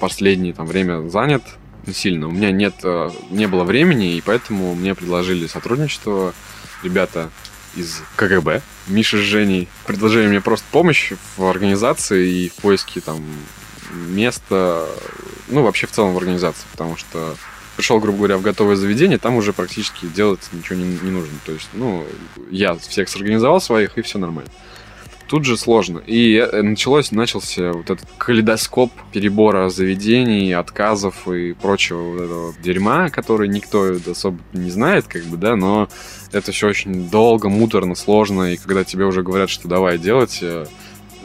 последнее 0.00 0.52
там 0.52 0.66
время 0.66 1.08
занят 1.08 1.42
сильно, 1.92 2.28
у 2.28 2.30
меня 2.30 2.50
нет, 2.50 2.74
э, 2.82 3.10
не 3.30 3.46
было 3.46 3.64
времени, 3.64 4.16
и 4.16 4.20
поэтому 4.20 4.74
мне 4.74 4.94
предложили 4.94 5.46
сотрудничество 5.46 6.34
ребята 6.82 7.30
из 7.76 8.02
КГБ, 8.16 8.62
Миша 8.88 9.16
с 9.16 9.20
Женей, 9.20 9.68
предложили 9.86 10.26
мне 10.26 10.40
просто 10.40 10.66
помощь 10.70 11.12
в 11.36 11.44
организации 11.44 12.28
и 12.28 12.48
в 12.48 12.54
поиске 12.54 13.00
там 13.00 13.24
места, 13.92 14.86
ну, 15.48 15.62
вообще 15.62 15.86
в 15.86 15.90
целом 15.90 16.12
в 16.12 16.18
организации, 16.18 16.66
потому 16.72 16.96
что 16.96 17.36
пришел, 17.76 18.00
грубо 18.00 18.18
говоря, 18.18 18.36
в 18.36 18.42
готовое 18.42 18.76
заведение, 18.76 19.18
там 19.18 19.36
уже 19.36 19.52
практически 19.52 20.06
делать 20.06 20.40
ничего 20.52 20.76
не, 20.76 20.84
не 20.84 21.10
нужно. 21.10 21.34
То 21.46 21.52
есть, 21.52 21.68
ну, 21.72 22.04
я 22.50 22.74
всех 22.74 23.08
сорганизовал 23.08 23.60
своих, 23.60 23.96
и 23.96 24.02
все 24.02 24.18
нормально 24.18 24.50
тут 25.28 25.44
же 25.44 25.56
сложно. 25.56 26.02
И 26.06 26.34
э, 26.34 26.62
началось, 26.62 27.12
начался 27.12 27.72
вот 27.72 27.90
этот 27.90 28.08
калейдоскоп 28.16 28.90
перебора 29.12 29.68
заведений, 29.68 30.52
отказов 30.52 31.28
и 31.28 31.52
прочего 31.52 32.02
вот 32.02 32.20
этого 32.20 32.54
дерьма, 32.60 33.10
который 33.10 33.48
никто 33.48 33.94
особо 34.10 34.38
не 34.52 34.70
знает, 34.70 35.06
как 35.06 35.22
бы, 35.24 35.36
да, 35.36 35.54
но 35.54 35.88
это 36.32 36.50
все 36.50 36.68
очень 36.68 37.08
долго, 37.10 37.48
муторно, 37.48 37.94
сложно, 37.94 38.54
и 38.54 38.56
когда 38.56 38.84
тебе 38.84 39.04
уже 39.04 39.22
говорят, 39.22 39.50
что 39.50 39.68
давай 39.68 39.98
делать, 39.98 40.38
э, 40.42 40.66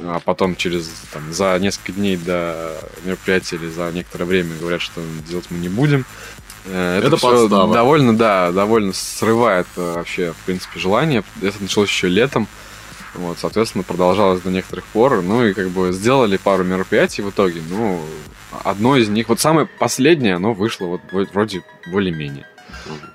а 0.01 0.19
потом 0.19 0.57
через 0.57 0.91
там, 1.13 1.31
за 1.31 1.57
несколько 1.59 1.93
дней 1.93 2.17
до 2.17 2.77
мероприятия 3.05 3.55
или 3.55 3.69
за 3.69 3.89
некоторое 3.91 4.25
время 4.25 4.51
говорят, 4.59 4.81
что 4.81 5.01
делать 5.27 5.45
мы 5.49 5.59
не 5.59 5.69
будем. 5.69 6.05
Э, 6.65 6.97
это, 6.97 7.07
это 7.07 7.17
подстава. 7.17 7.73
довольно, 7.73 8.17
да, 8.17 8.51
довольно 8.51 8.91
срывает 8.91 9.67
вообще, 9.77 10.33
в 10.33 10.45
принципе, 10.45 10.79
желание. 10.79 11.23
Это 11.41 11.55
началось 11.61 11.89
еще 11.89 12.09
летом. 12.09 12.49
Вот, 13.15 13.37
соответственно, 13.37 13.83
продолжалось 13.83 14.41
до 14.41 14.49
некоторых 14.49 14.85
пор. 14.85 15.21
Ну 15.21 15.45
и 15.45 15.53
как 15.53 15.69
бы 15.69 15.91
сделали 15.91 16.37
пару 16.37 16.63
мероприятий 16.63 17.21
в 17.21 17.29
итоге. 17.29 17.61
Ну, 17.69 18.01
одно 18.63 18.97
из 18.97 19.09
них, 19.09 19.29
вот 19.29 19.39
самое 19.39 19.67
последнее, 19.67 20.35
оно 20.35 20.53
вышло 20.53 20.87
вот 20.87 21.01
вроде 21.11 21.63
более-менее. 21.87 22.47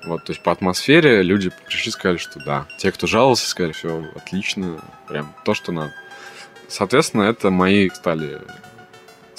Вот, 0.06 0.24
то 0.24 0.32
есть 0.32 0.42
по 0.42 0.52
атмосфере 0.52 1.22
люди 1.22 1.50
пришли 1.66 1.90
сказали, 1.90 2.16
что 2.16 2.40
да. 2.40 2.66
Те, 2.78 2.90
кто 2.92 3.06
жаловался, 3.06 3.48
сказали, 3.48 3.72
все 3.72 4.04
отлично, 4.14 4.80
прям 5.06 5.34
то, 5.44 5.54
что 5.54 5.72
надо. 5.72 5.92
Соответственно, 6.68 7.22
это 7.22 7.50
мои 7.50 7.88
стали 7.90 8.40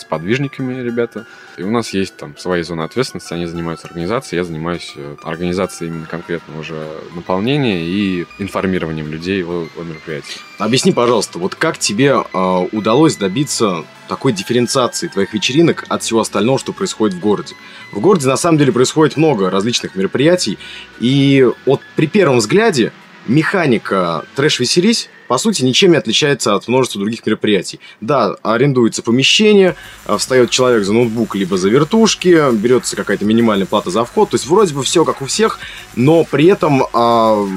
подвижниками 0.07 0.81
ребята. 0.81 1.25
И 1.57 1.63
у 1.63 1.71
нас 1.71 1.93
есть 1.93 2.15
там 2.15 2.37
свои 2.37 2.61
зоны 2.61 2.83
ответственности, 2.83 3.33
они 3.33 3.45
занимаются 3.45 3.87
организацией, 3.87 4.37
я 4.39 4.43
занимаюсь 4.43 4.93
э, 4.95 5.15
организацией 5.23 5.89
именно 5.89 6.05
конкретно 6.05 6.59
уже 6.59 6.87
наполнения 7.15 7.85
и 7.85 8.25
информированием 8.37 9.11
людей 9.11 9.43
о, 9.43 9.67
о 9.75 9.83
мероприятии. 9.83 10.39
Объясни, 10.57 10.91
пожалуйста, 10.91 11.39
вот 11.39 11.55
как 11.55 11.77
тебе 11.77 12.15
э, 12.15 12.67
удалось 12.71 13.15
добиться 13.15 13.85
такой 14.07 14.33
дифференциации 14.33 15.07
твоих 15.07 15.33
вечеринок 15.33 15.85
от 15.87 16.03
всего 16.03 16.21
остального, 16.21 16.59
что 16.59 16.73
происходит 16.73 17.17
в 17.17 17.19
городе? 17.19 17.55
В 17.91 17.99
городе 17.99 18.27
на 18.27 18.37
самом 18.37 18.57
деле 18.57 18.71
происходит 18.71 19.17
много 19.17 19.49
различных 19.49 19.95
мероприятий, 19.95 20.57
и 20.99 21.47
вот 21.65 21.81
при 21.95 22.07
первом 22.07 22.37
взгляде 22.37 22.91
механика 23.27 24.25
трэш-веселись 24.35 25.09
по 25.29 25.37
сути, 25.37 25.61
ничем 25.61 25.91
не 25.91 25.97
отличается 25.97 26.55
от 26.55 26.67
множества 26.67 26.99
других 26.99 27.23
мероприятий. 27.23 27.79
Да, 28.01 28.35
арендуется 28.41 29.03
помещение, 29.03 29.75
а, 30.07 30.17
встает 30.17 30.49
человек 30.49 30.83
за 30.83 30.91
ноутбук 30.91 31.35
либо 31.35 31.55
за 31.55 31.69
вертушки, 31.69 32.51
берется 32.51 32.95
какая-то 32.95 33.25
минимальная 33.25 33.67
плата 33.67 33.91
за 33.91 34.05
вход, 34.05 34.31
то 34.31 34.35
есть 34.35 34.47
вроде 34.47 34.73
бы 34.73 34.81
все 34.81 35.05
как 35.05 35.21
у 35.21 35.27
всех, 35.27 35.59
но 35.95 36.23
при 36.23 36.47
этом 36.47 36.83
а, 36.93 37.47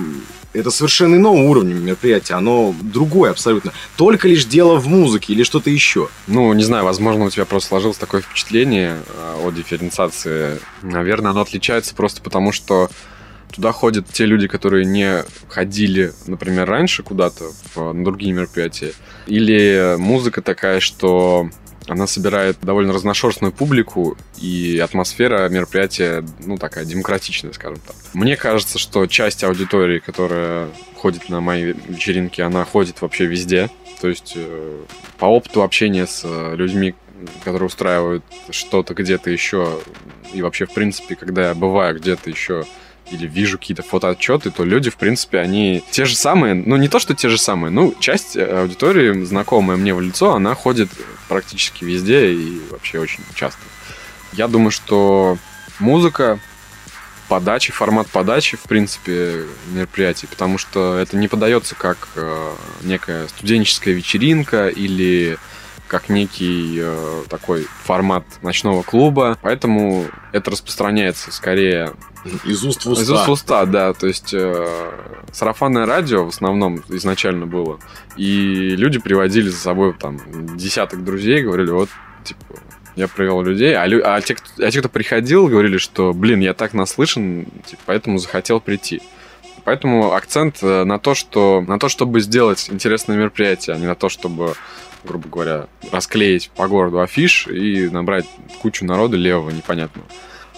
это 0.52 0.70
совершенно 0.70 1.16
иного 1.16 1.38
уровня 1.38 1.72
мероприятия, 1.72 2.34
оно 2.34 2.74
другое 2.78 3.30
абсолютно. 3.30 3.72
Только 3.96 4.28
лишь 4.28 4.44
дело 4.44 4.76
в 4.76 4.86
музыке 4.86 5.32
или 5.32 5.42
что-то 5.42 5.70
еще. 5.70 6.10
Ну, 6.26 6.52
не 6.52 6.64
знаю, 6.64 6.84
возможно, 6.84 7.24
у 7.24 7.30
тебя 7.30 7.46
просто 7.46 7.70
сложилось 7.70 7.96
такое 7.96 8.20
впечатление 8.20 8.98
а, 9.16 9.40
о 9.42 9.50
дифференциации. 9.50 10.58
Наверное, 10.82 11.30
оно 11.30 11.40
отличается 11.40 11.94
просто 11.94 12.20
потому, 12.20 12.52
что 12.52 12.90
Туда 13.52 13.72
ходят 13.72 14.06
те 14.08 14.24
люди, 14.26 14.48
которые 14.48 14.84
не 14.84 15.24
ходили, 15.48 16.12
например, 16.26 16.68
раньше 16.68 17.02
куда-то 17.02 17.50
на 17.76 18.04
другие 18.04 18.32
мероприятия. 18.32 18.92
Или 19.26 19.96
музыка 19.98 20.42
такая, 20.42 20.80
что 20.80 21.50
она 21.88 22.06
собирает 22.06 22.58
довольно 22.62 22.92
разношерстную 22.92 23.52
публику, 23.52 24.16
и 24.40 24.80
атмосфера 24.82 25.48
мероприятия, 25.48 26.24
ну, 26.44 26.56
такая 26.56 26.84
демократичная, 26.84 27.52
скажем 27.52 27.78
так. 27.86 27.96
Мне 28.14 28.36
кажется, 28.36 28.78
что 28.78 29.06
часть 29.06 29.44
аудитории, 29.44 29.98
которая 29.98 30.68
ходит 30.96 31.28
на 31.28 31.40
мои 31.40 31.74
вечеринки, 31.88 32.40
она 32.40 32.64
ходит 32.64 33.02
вообще 33.02 33.26
везде. 33.26 33.68
То 34.00 34.08
есть 34.08 34.32
э, 34.36 34.84
по 35.18 35.26
опыту 35.26 35.62
общения 35.62 36.06
с 36.06 36.22
э, 36.24 36.56
людьми, 36.56 36.94
которые 37.44 37.66
устраивают 37.66 38.24
что-то 38.50 38.94
где-то 38.94 39.30
еще, 39.30 39.80
и 40.32 40.42
вообще, 40.42 40.66
в 40.66 40.72
принципе, 40.72 41.14
когда 41.14 41.48
я 41.48 41.54
бываю 41.54 41.96
где-то 41.98 42.30
еще 42.30 42.64
или 43.10 43.26
вижу 43.26 43.58
какие-то 43.58 43.82
фотоотчеты, 43.82 44.50
то 44.50 44.64
люди, 44.64 44.90
в 44.90 44.96
принципе, 44.96 45.38
они 45.38 45.82
те 45.90 46.04
же 46.04 46.16
самые, 46.16 46.54
ну 46.54 46.76
не 46.76 46.88
то, 46.88 46.98
что 46.98 47.14
те 47.14 47.28
же 47.28 47.38
самые, 47.38 47.70
ну 47.70 47.94
часть 47.98 48.36
э, 48.36 48.44
аудитории, 48.44 49.24
знакомая 49.24 49.76
мне 49.76 49.94
в 49.94 50.00
лицо, 50.00 50.34
она 50.34 50.54
ходит 50.54 50.88
практически 51.28 51.84
везде 51.84 52.32
и 52.32 52.60
вообще 52.70 52.98
очень 52.98 53.22
часто. 53.34 53.60
Я 54.32 54.48
думаю, 54.48 54.70
что 54.70 55.36
музыка, 55.78 56.38
подачи, 57.28 57.72
формат 57.72 58.08
подачи, 58.08 58.56
в 58.56 58.62
принципе, 58.62 59.44
мероприятий, 59.68 60.26
потому 60.26 60.58
что 60.58 60.96
это 60.98 61.16
не 61.16 61.28
подается 61.28 61.74
как 61.74 62.08
э, 62.16 62.52
некая 62.82 63.28
студенческая 63.28 63.92
вечеринка 63.92 64.68
или 64.68 65.38
как 65.92 66.08
некий 66.08 66.78
э, 66.80 67.24
такой 67.28 67.66
формат 67.84 68.24
ночного 68.40 68.82
клуба, 68.82 69.36
поэтому 69.42 70.06
это 70.32 70.50
распространяется 70.50 71.30
скорее 71.30 71.92
из 72.46 72.64
уст 72.64 72.86
в 72.86 72.90
уста. 72.92 73.02
Из 73.02 73.10
уст 73.10 73.28
в 73.28 73.30
уста, 73.30 73.66
да. 73.66 73.92
То 73.92 74.06
есть 74.06 74.32
э, 74.32 74.90
сарафанное 75.32 75.84
радио 75.84 76.24
в 76.24 76.28
основном 76.28 76.82
изначально 76.88 77.44
было. 77.44 77.78
И 78.16 78.74
люди 78.74 78.98
приводили 79.00 79.50
за 79.50 79.58
собой 79.58 79.92
там 79.92 80.18
десяток 80.56 81.04
друзей, 81.04 81.42
говорили, 81.42 81.70
вот, 81.70 81.90
типа, 82.24 82.42
я 82.96 83.06
провел 83.06 83.42
людей, 83.42 83.76
а, 83.76 83.86
лю... 83.86 84.00
а, 84.02 84.18
те, 84.22 84.34
кто... 84.34 84.64
а 84.64 84.70
те, 84.70 84.78
кто 84.78 84.88
приходил, 84.88 85.46
говорили, 85.46 85.76
что, 85.76 86.14
блин, 86.14 86.40
я 86.40 86.54
так 86.54 86.72
наслышан, 86.72 87.44
типа, 87.66 87.82
поэтому 87.84 88.16
захотел 88.16 88.60
прийти. 88.60 89.02
Поэтому 89.64 90.14
акцент 90.14 90.62
э, 90.62 90.84
на 90.84 90.98
то, 90.98 91.14
что 91.14 91.62
на 91.68 91.78
то, 91.78 91.90
чтобы 91.90 92.22
сделать 92.22 92.70
интересное 92.70 93.18
мероприятие, 93.18 93.76
а 93.76 93.78
не 93.78 93.86
на 93.86 93.94
то, 93.94 94.08
чтобы, 94.08 94.54
грубо 95.04 95.28
говоря, 95.28 95.66
расклеить 95.90 96.50
по 96.56 96.68
городу 96.68 97.00
афиш 97.00 97.46
и 97.46 97.88
набрать 97.88 98.26
кучу 98.60 98.84
народа 98.84 99.16
левого 99.16 99.50
непонятного 99.50 100.06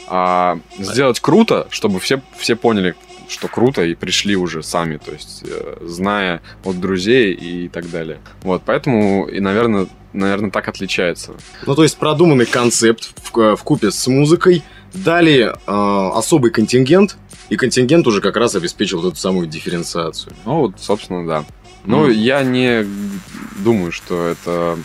а 0.07 0.59
сделать 0.79 1.21
круто, 1.21 1.67
чтобы 1.71 2.01
все, 2.01 2.21
все 2.37 2.57
поняли, 2.57 2.95
что 3.29 3.49
круто, 3.49 3.83
и 3.83 3.95
пришли 3.95 4.37
уже 4.37 4.63
сами, 4.63 4.99
то 4.99 5.13
есть 5.13 5.43
э, 5.47 5.79
зная 5.83 6.43
от 6.65 6.79
друзей 6.79 7.33
и 7.33 7.69
так 7.69 7.91
далее. 7.91 8.19
Вот, 8.43 8.63
поэтому, 8.65 9.27
и, 9.27 9.41
наверное, 9.41 9.87
наверное, 10.13 10.51
так 10.51 10.69
отличается. 10.69 11.33
Ну, 11.67 11.75
то 11.75 11.83
есть 11.83 11.97
продуманный 11.97 12.47
концепт 12.47 13.13
в, 13.23 13.57
в 13.57 13.63
купе 13.63 13.91
с 13.91 14.07
музыкой, 14.07 14.63
дали 14.93 15.53
э, 15.53 15.53
особый 15.67 16.51
контингент, 16.51 17.17
и 17.49 17.57
контингент 17.57 18.07
уже 18.07 18.21
как 18.21 18.37
раз 18.37 18.55
обеспечил 18.55 19.07
эту 19.07 19.17
самую 19.17 19.47
дифференциацию. 19.47 20.35
Ну, 20.45 20.61
вот, 20.61 20.75
собственно, 20.79 21.27
да. 21.27 21.45
Но 21.85 22.09
mm. 22.09 22.13
я 22.13 22.43
не 22.43 22.87
думаю, 23.55 23.93
что 23.93 24.27
это 24.27 24.79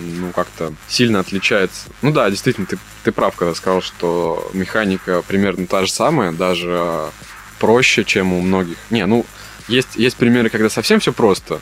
ну, 0.00 0.32
как-то 0.32 0.72
сильно 0.88 1.20
отличается. 1.20 1.88
Ну 2.02 2.12
да, 2.12 2.30
действительно, 2.30 2.66
ты, 2.66 2.78
ты 3.04 3.12
прав, 3.12 3.36
когда 3.36 3.54
сказал, 3.54 3.82
что 3.82 4.50
механика 4.52 5.22
примерно 5.22 5.66
та 5.66 5.84
же 5.84 5.92
самая, 5.92 6.32
даже 6.32 7.10
проще, 7.58 8.04
чем 8.04 8.32
у 8.32 8.40
многих. 8.40 8.76
Не, 8.90 9.06
ну, 9.06 9.26
есть, 9.66 9.96
есть 9.96 10.16
примеры, 10.16 10.48
когда 10.48 10.70
совсем 10.70 11.00
все 11.00 11.12
просто. 11.12 11.60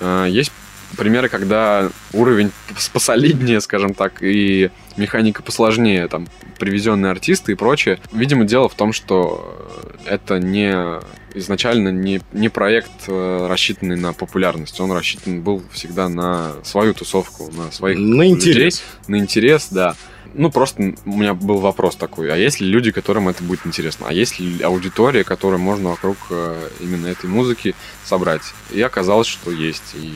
А, 0.00 0.26
есть 0.26 0.52
примеры, 0.96 1.28
когда 1.28 1.90
уровень 2.12 2.52
посолиднее, 2.92 3.60
скажем 3.60 3.94
так, 3.94 4.22
и 4.22 4.70
механика 4.96 5.42
посложнее, 5.42 6.08
там, 6.08 6.28
привезенные 6.58 7.10
артисты 7.10 7.52
и 7.52 7.56
прочее. 7.56 7.98
Видимо, 8.12 8.44
дело 8.44 8.68
в 8.68 8.74
том, 8.74 8.92
что 8.92 9.68
это 10.06 10.38
не 10.38 11.00
изначально 11.34 11.88
не, 11.90 12.20
не 12.32 12.48
проект, 12.48 12.90
э, 13.08 13.46
рассчитанный 13.48 13.96
на 13.96 14.12
популярность. 14.12 14.80
Он 14.80 14.92
рассчитан 14.92 15.42
был 15.42 15.62
всегда 15.72 16.08
на 16.08 16.54
свою 16.62 16.94
тусовку, 16.94 17.50
на 17.52 17.70
своих 17.72 17.98
на 17.98 18.22
людей. 18.22 18.30
интерес. 18.30 18.82
На 19.08 19.18
интерес, 19.18 19.68
да. 19.70 19.96
Ну, 20.34 20.50
просто 20.50 20.94
у 21.04 21.16
меня 21.16 21.34
был 21.34 21.58
вопрос 21.58 21.94
такой, 21.94 22.32
а 22.32 22.36
есть 22.36 22.60
ли 22.60 22.66
люди, 22.66 22.90
которым 22.90 23.28
это 23.28 23.44
будет 23.44 23.66
интересно? 23.66 24.06
А 24.08 24.12
есть 24.12 24.40
ли 24.40 24.62
аудитория, 24.62 25.22
которую 25.22 25.60
можно 25.60 25.90
вокруг 25.90 26.16
э, 26.30 26.68
именно 26.80 27.06
этой 27.06 27.26
музыки 27.26 27.74
собрать? 28.04 28.42
И 28.72 28.80
оказалось, 28.82 29.28
что 29.28 29.52
есть, 29.52 29.94
и 29.94 30.12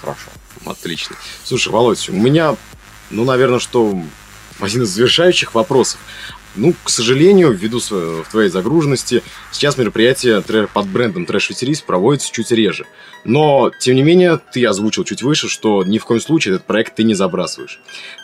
хорошо. 0.00 0.30
Отлично. 0.66 1.16
Слушай, 1.44 1.72
Володь, 1.72 2.08
у 2.10 2.12
меня, 2.12 2.56
ну, 3.10 3.24
наверное, 3.24 3.58
что 3.58 3.98
один 4.60 4.82
из 4.82 4.88
завершающих 4.88 5.54
вопросов. 5.54 6.00
Ну, 6.56 6.74
к 6.82 6.90
сожалению, 6.90 7.52
ввиду 7.52 7.78
в 7.78 8.24
твоей 8.30 8.48
загруженности, 8.48 9.22
сейчас 9.52 9.78
мероприятие 9.78 10.42
под 10.42 10.86
брендом 10.88 11.24
Trash 11.24 11.50
Series 11.50 11.84
проводится 11.86 12.32
чуть 12.32 12.50
реже. 12.50 12.84
Но, 13.24 13.70
тем 13.78 13.94
не 13.94 14.02
менее, 14.02 14.40
ты 14.52 14.66
озвучил 14.66 15.04
чуть 15.04 15.22
выше, 15.22 15.48
что 15.48 15.84
ни 15.84 15.98
в 15.98 16.04
коем 16.04 16.20
случае 16.20 16.54
этот 16.54 16.66
проект 16.66 16.96
ты 16.96 17.04
не 17.04 17.14
забрасываешь. 17.14 17.78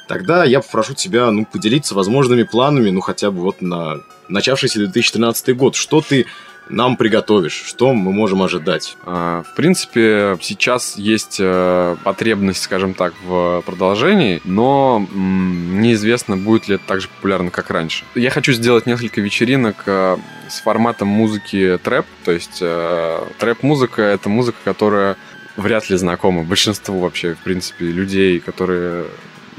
Тогда 0.08 0.44
я 0.44 0.60
попрошу 0.60 0.94
тебя, 0.94 1.30
ну, 1.30 1.44
поделиться 1.44 1.94
возможными 1.94 2.42
планами, 2.42 2.90
ну, 2.90 3.00
хотя 3.00 3.30
бы 3.30 3.40
вот 3.40 3.60
на 3.60 4.00
начавшийся 4.28 4.78
2013 4.78 5.56
год. 5.56 5.76
Что 5.76 6.00
ты 6.00 6.26
нам 6.68 6.96
приготовишь? 6.96 7.62
Что 7.66 7.92
мы 7.92 8.12
можем 8.12 8.42
ожидать? 8.42 8.96
А, 9.05 9.42
в 9.42 9.55
принципе, 9.55 10.37
сейчас 10.40 10.96
есть 10.96 11.38
э, 11.40 11.96
потребность, 12.05 12.62
скажем 12.62 12.94
так, 12.94 13.14
в 13.24 13.62
продолжении, 13.66 14.40
но 14.44 15.07
неизвестно, 15.12 16.37
будет 16.37 16.68
ли 16.68 16.77
это 16.77 16.85
так 16.87 17.00
же 17.00 17.09
популярно, 17.09 17.50
как 17.50 17.70
раньше. 17.70 18.05
Я 18.14 18.31
хочу 18.31 18.53
сделать 18.53 18.87
несколько 18.87 19.20
вечеринок 19.20 19.83
э, 19.87 20.16
с 20.48 20.61
форматом 20.61 21.09
музыки 21.09 21.79
трэп, 21.83 22.07
то 22.24 22.33
есть 22.33 22.59
э, 22.61 23.24
трэп-музыка— 23.38 24.03
это 24.03 24.29
музыка, 24.29 24.59
которая 24.64 25.16
вряд 25.57 25.88
ли 25.90 25.96
знакома 25.96 26.42
большинству 26.42 26.98
вообще, 26.98 27.35
в 27.35 27.38
принципе, 27.38 27.87
людей, 27.87 28.40
которые 28.40 29.07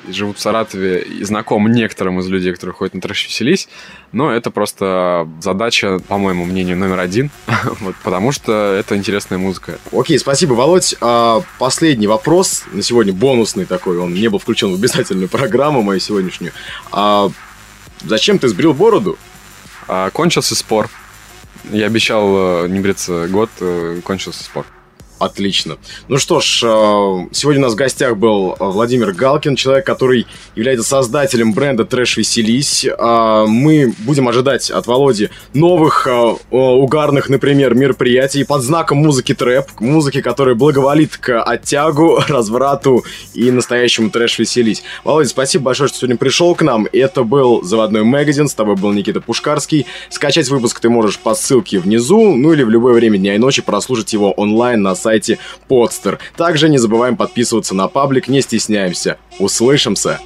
живут 0.10 0.38
в 0.38 0.42
Саратове 0.42 1.02
и 1.02 1.24
знаком 1.24 1.68
некоторым 1.72 2.20
из 2.20 2.28
людей, 2.28 2.52
которые 2.54 2.74
ходят 2.74 2.94
на 2.94 3.02
трэш 3.02 3.28
веселись, 3.28 3.68
но 4.12 4.32
это 4.32 4.52
просто 4.52 5.28
задача, 5.42 6.00
по 6.08 6.18
моему 6.18 6.46
мнению, 6.46 6.78
номер 6.78 7.00
один, 7.00 7.32
вот, 7.82 7.96
потому 8.04 8.32
что 8.32 8.74
это 8.74 8.96
интересная 8.96 9.38
музыка. 9.38 9.80
Окей, 9.92 10.20
спасибо, 10.20 10.54
Володь. 10.54 10.96
А, 11.02 11.42
последний 11.60 12.08
вопрос, 12.08 12.64
на 12.72 12.82
сегодня 12.82 13.14
бонусный 13.14 13.66
такой, 13.66 13.98
он 13.98 14.14
не 14.14 14.28
был 14.28 14.40
включен 14.40 14.72
в 14.72 14.76
обязательную 14.76 15.30
программу 15.30 15.82
мою 15.82 16.00
сегодняшнюю. 16.00 16.54
А, 16.92 17.30
зачем 18.02 18.40
ты 18.40 18.48
сбрил 18.48 18.74
бороду? 18.74 19.18
А, 19.88 20.10
кончился 20.10 20.56
спор. 20.56 20.90
Я 21.72 21.88
обещал 21.88 22.66
э, 22.66 22.68
не 22.68 22.80
бриться 22.80 23.28
год, 23.28 23.50
э, 23.60 24.00
кончился 24.04 24.44
спор. 24.44 24.66
Отлично. 25.18 25.78
Ну 26.10 26.18
что 26.18 26.42
ж, 26.42 26.62
э, 26.64 27.28
сегодня 27.32 27.62
у 27.62 27.64
нас 27.64 27.74
в 27.74 27.78
гостях 27.78 28.18
был 28.18 28.56
Владимир 28.60 29.14
Галкин, 29.14 29.56
человек, 29.56 29.86
который 29.86 30.28
является 30.56 30.86
создателем 30.86 31.54
бренда 31.54 31.86
Трэш 31.86 32.18
Веселись. 32.18 32.86
Э, 32.86 33.46
мы 33.48 33.94
будем 34.00 34.28
ожидать 34.28 34.70
от 34.70 34.88
Володи 34.88 35.30
новых 35.54 36.06
э, 36.06 36.36
угарных, 36.52 37.30
например, 37.30 37.76
мероприятий 37.76 38.44
под 38.44 38.62
знаком 38.62 38.98
музыки 38.98 39.34
трэп, 39.34 39.68
музыки, 39.80 40.22
которая 40.22 40.54
благоволит 40.56 41.16
к 41.16 41.42
оттягу, 41.42 42.20
разврату 42.28 43.06
и 43.34 43.52
настоящему 43.52 44.10
Трэш 44.10 44.40
Веселись. 44.40 44.84
Володя, 45.06 45.30
спасибо 45.30 45.66
большое, 45.66 45.88
что 45.88 46.00
сегодня 46.00 46.18
пришел 46.18 46.56
к 46.56 46.62
нам. 46.62 46.88
Это 46.92 47.24
был 47.24 47.64
Заводной 47.64 48.04
Магазин, 48.04 48.50
с 48.50 48.54
тобой 48.54 48.76
был 48.76 48.92
Никита 48.92 49.22
Пушкарский. 49.22 49.86
Скачать 50.10 50.50
выпуск 50.50 50.82
ты 50.82 50.90
можешь 50.90 51.20
по 51.20 51.36
ссылке 51.36 51.80
внизу, 51.80 52.36
ну 52.36 52.52
или 52.52 52.64
в 52.64 52.70
любое 52.70 52.94
время 52.94 53.18
дня 53.18 53.36
и 53.36 53.38
ночи 53.38 53.62
прослушать 53.62 54.12
его 54.12 54.34
онлайн 54.34 54.82
на 54.82 54.94
сайте 55.06 55.38
Podster. 55.70 56.18
Также 56.36 56.68
не 56.68 56.80
забываем 56.80 57.16
подписываться 57.16 57.76
на 57.76 57.88
паблик, 57.88 58.28
не 58.28 58.42
стесняемся. 58.42 59.18
Услышимся! 59.38 60.20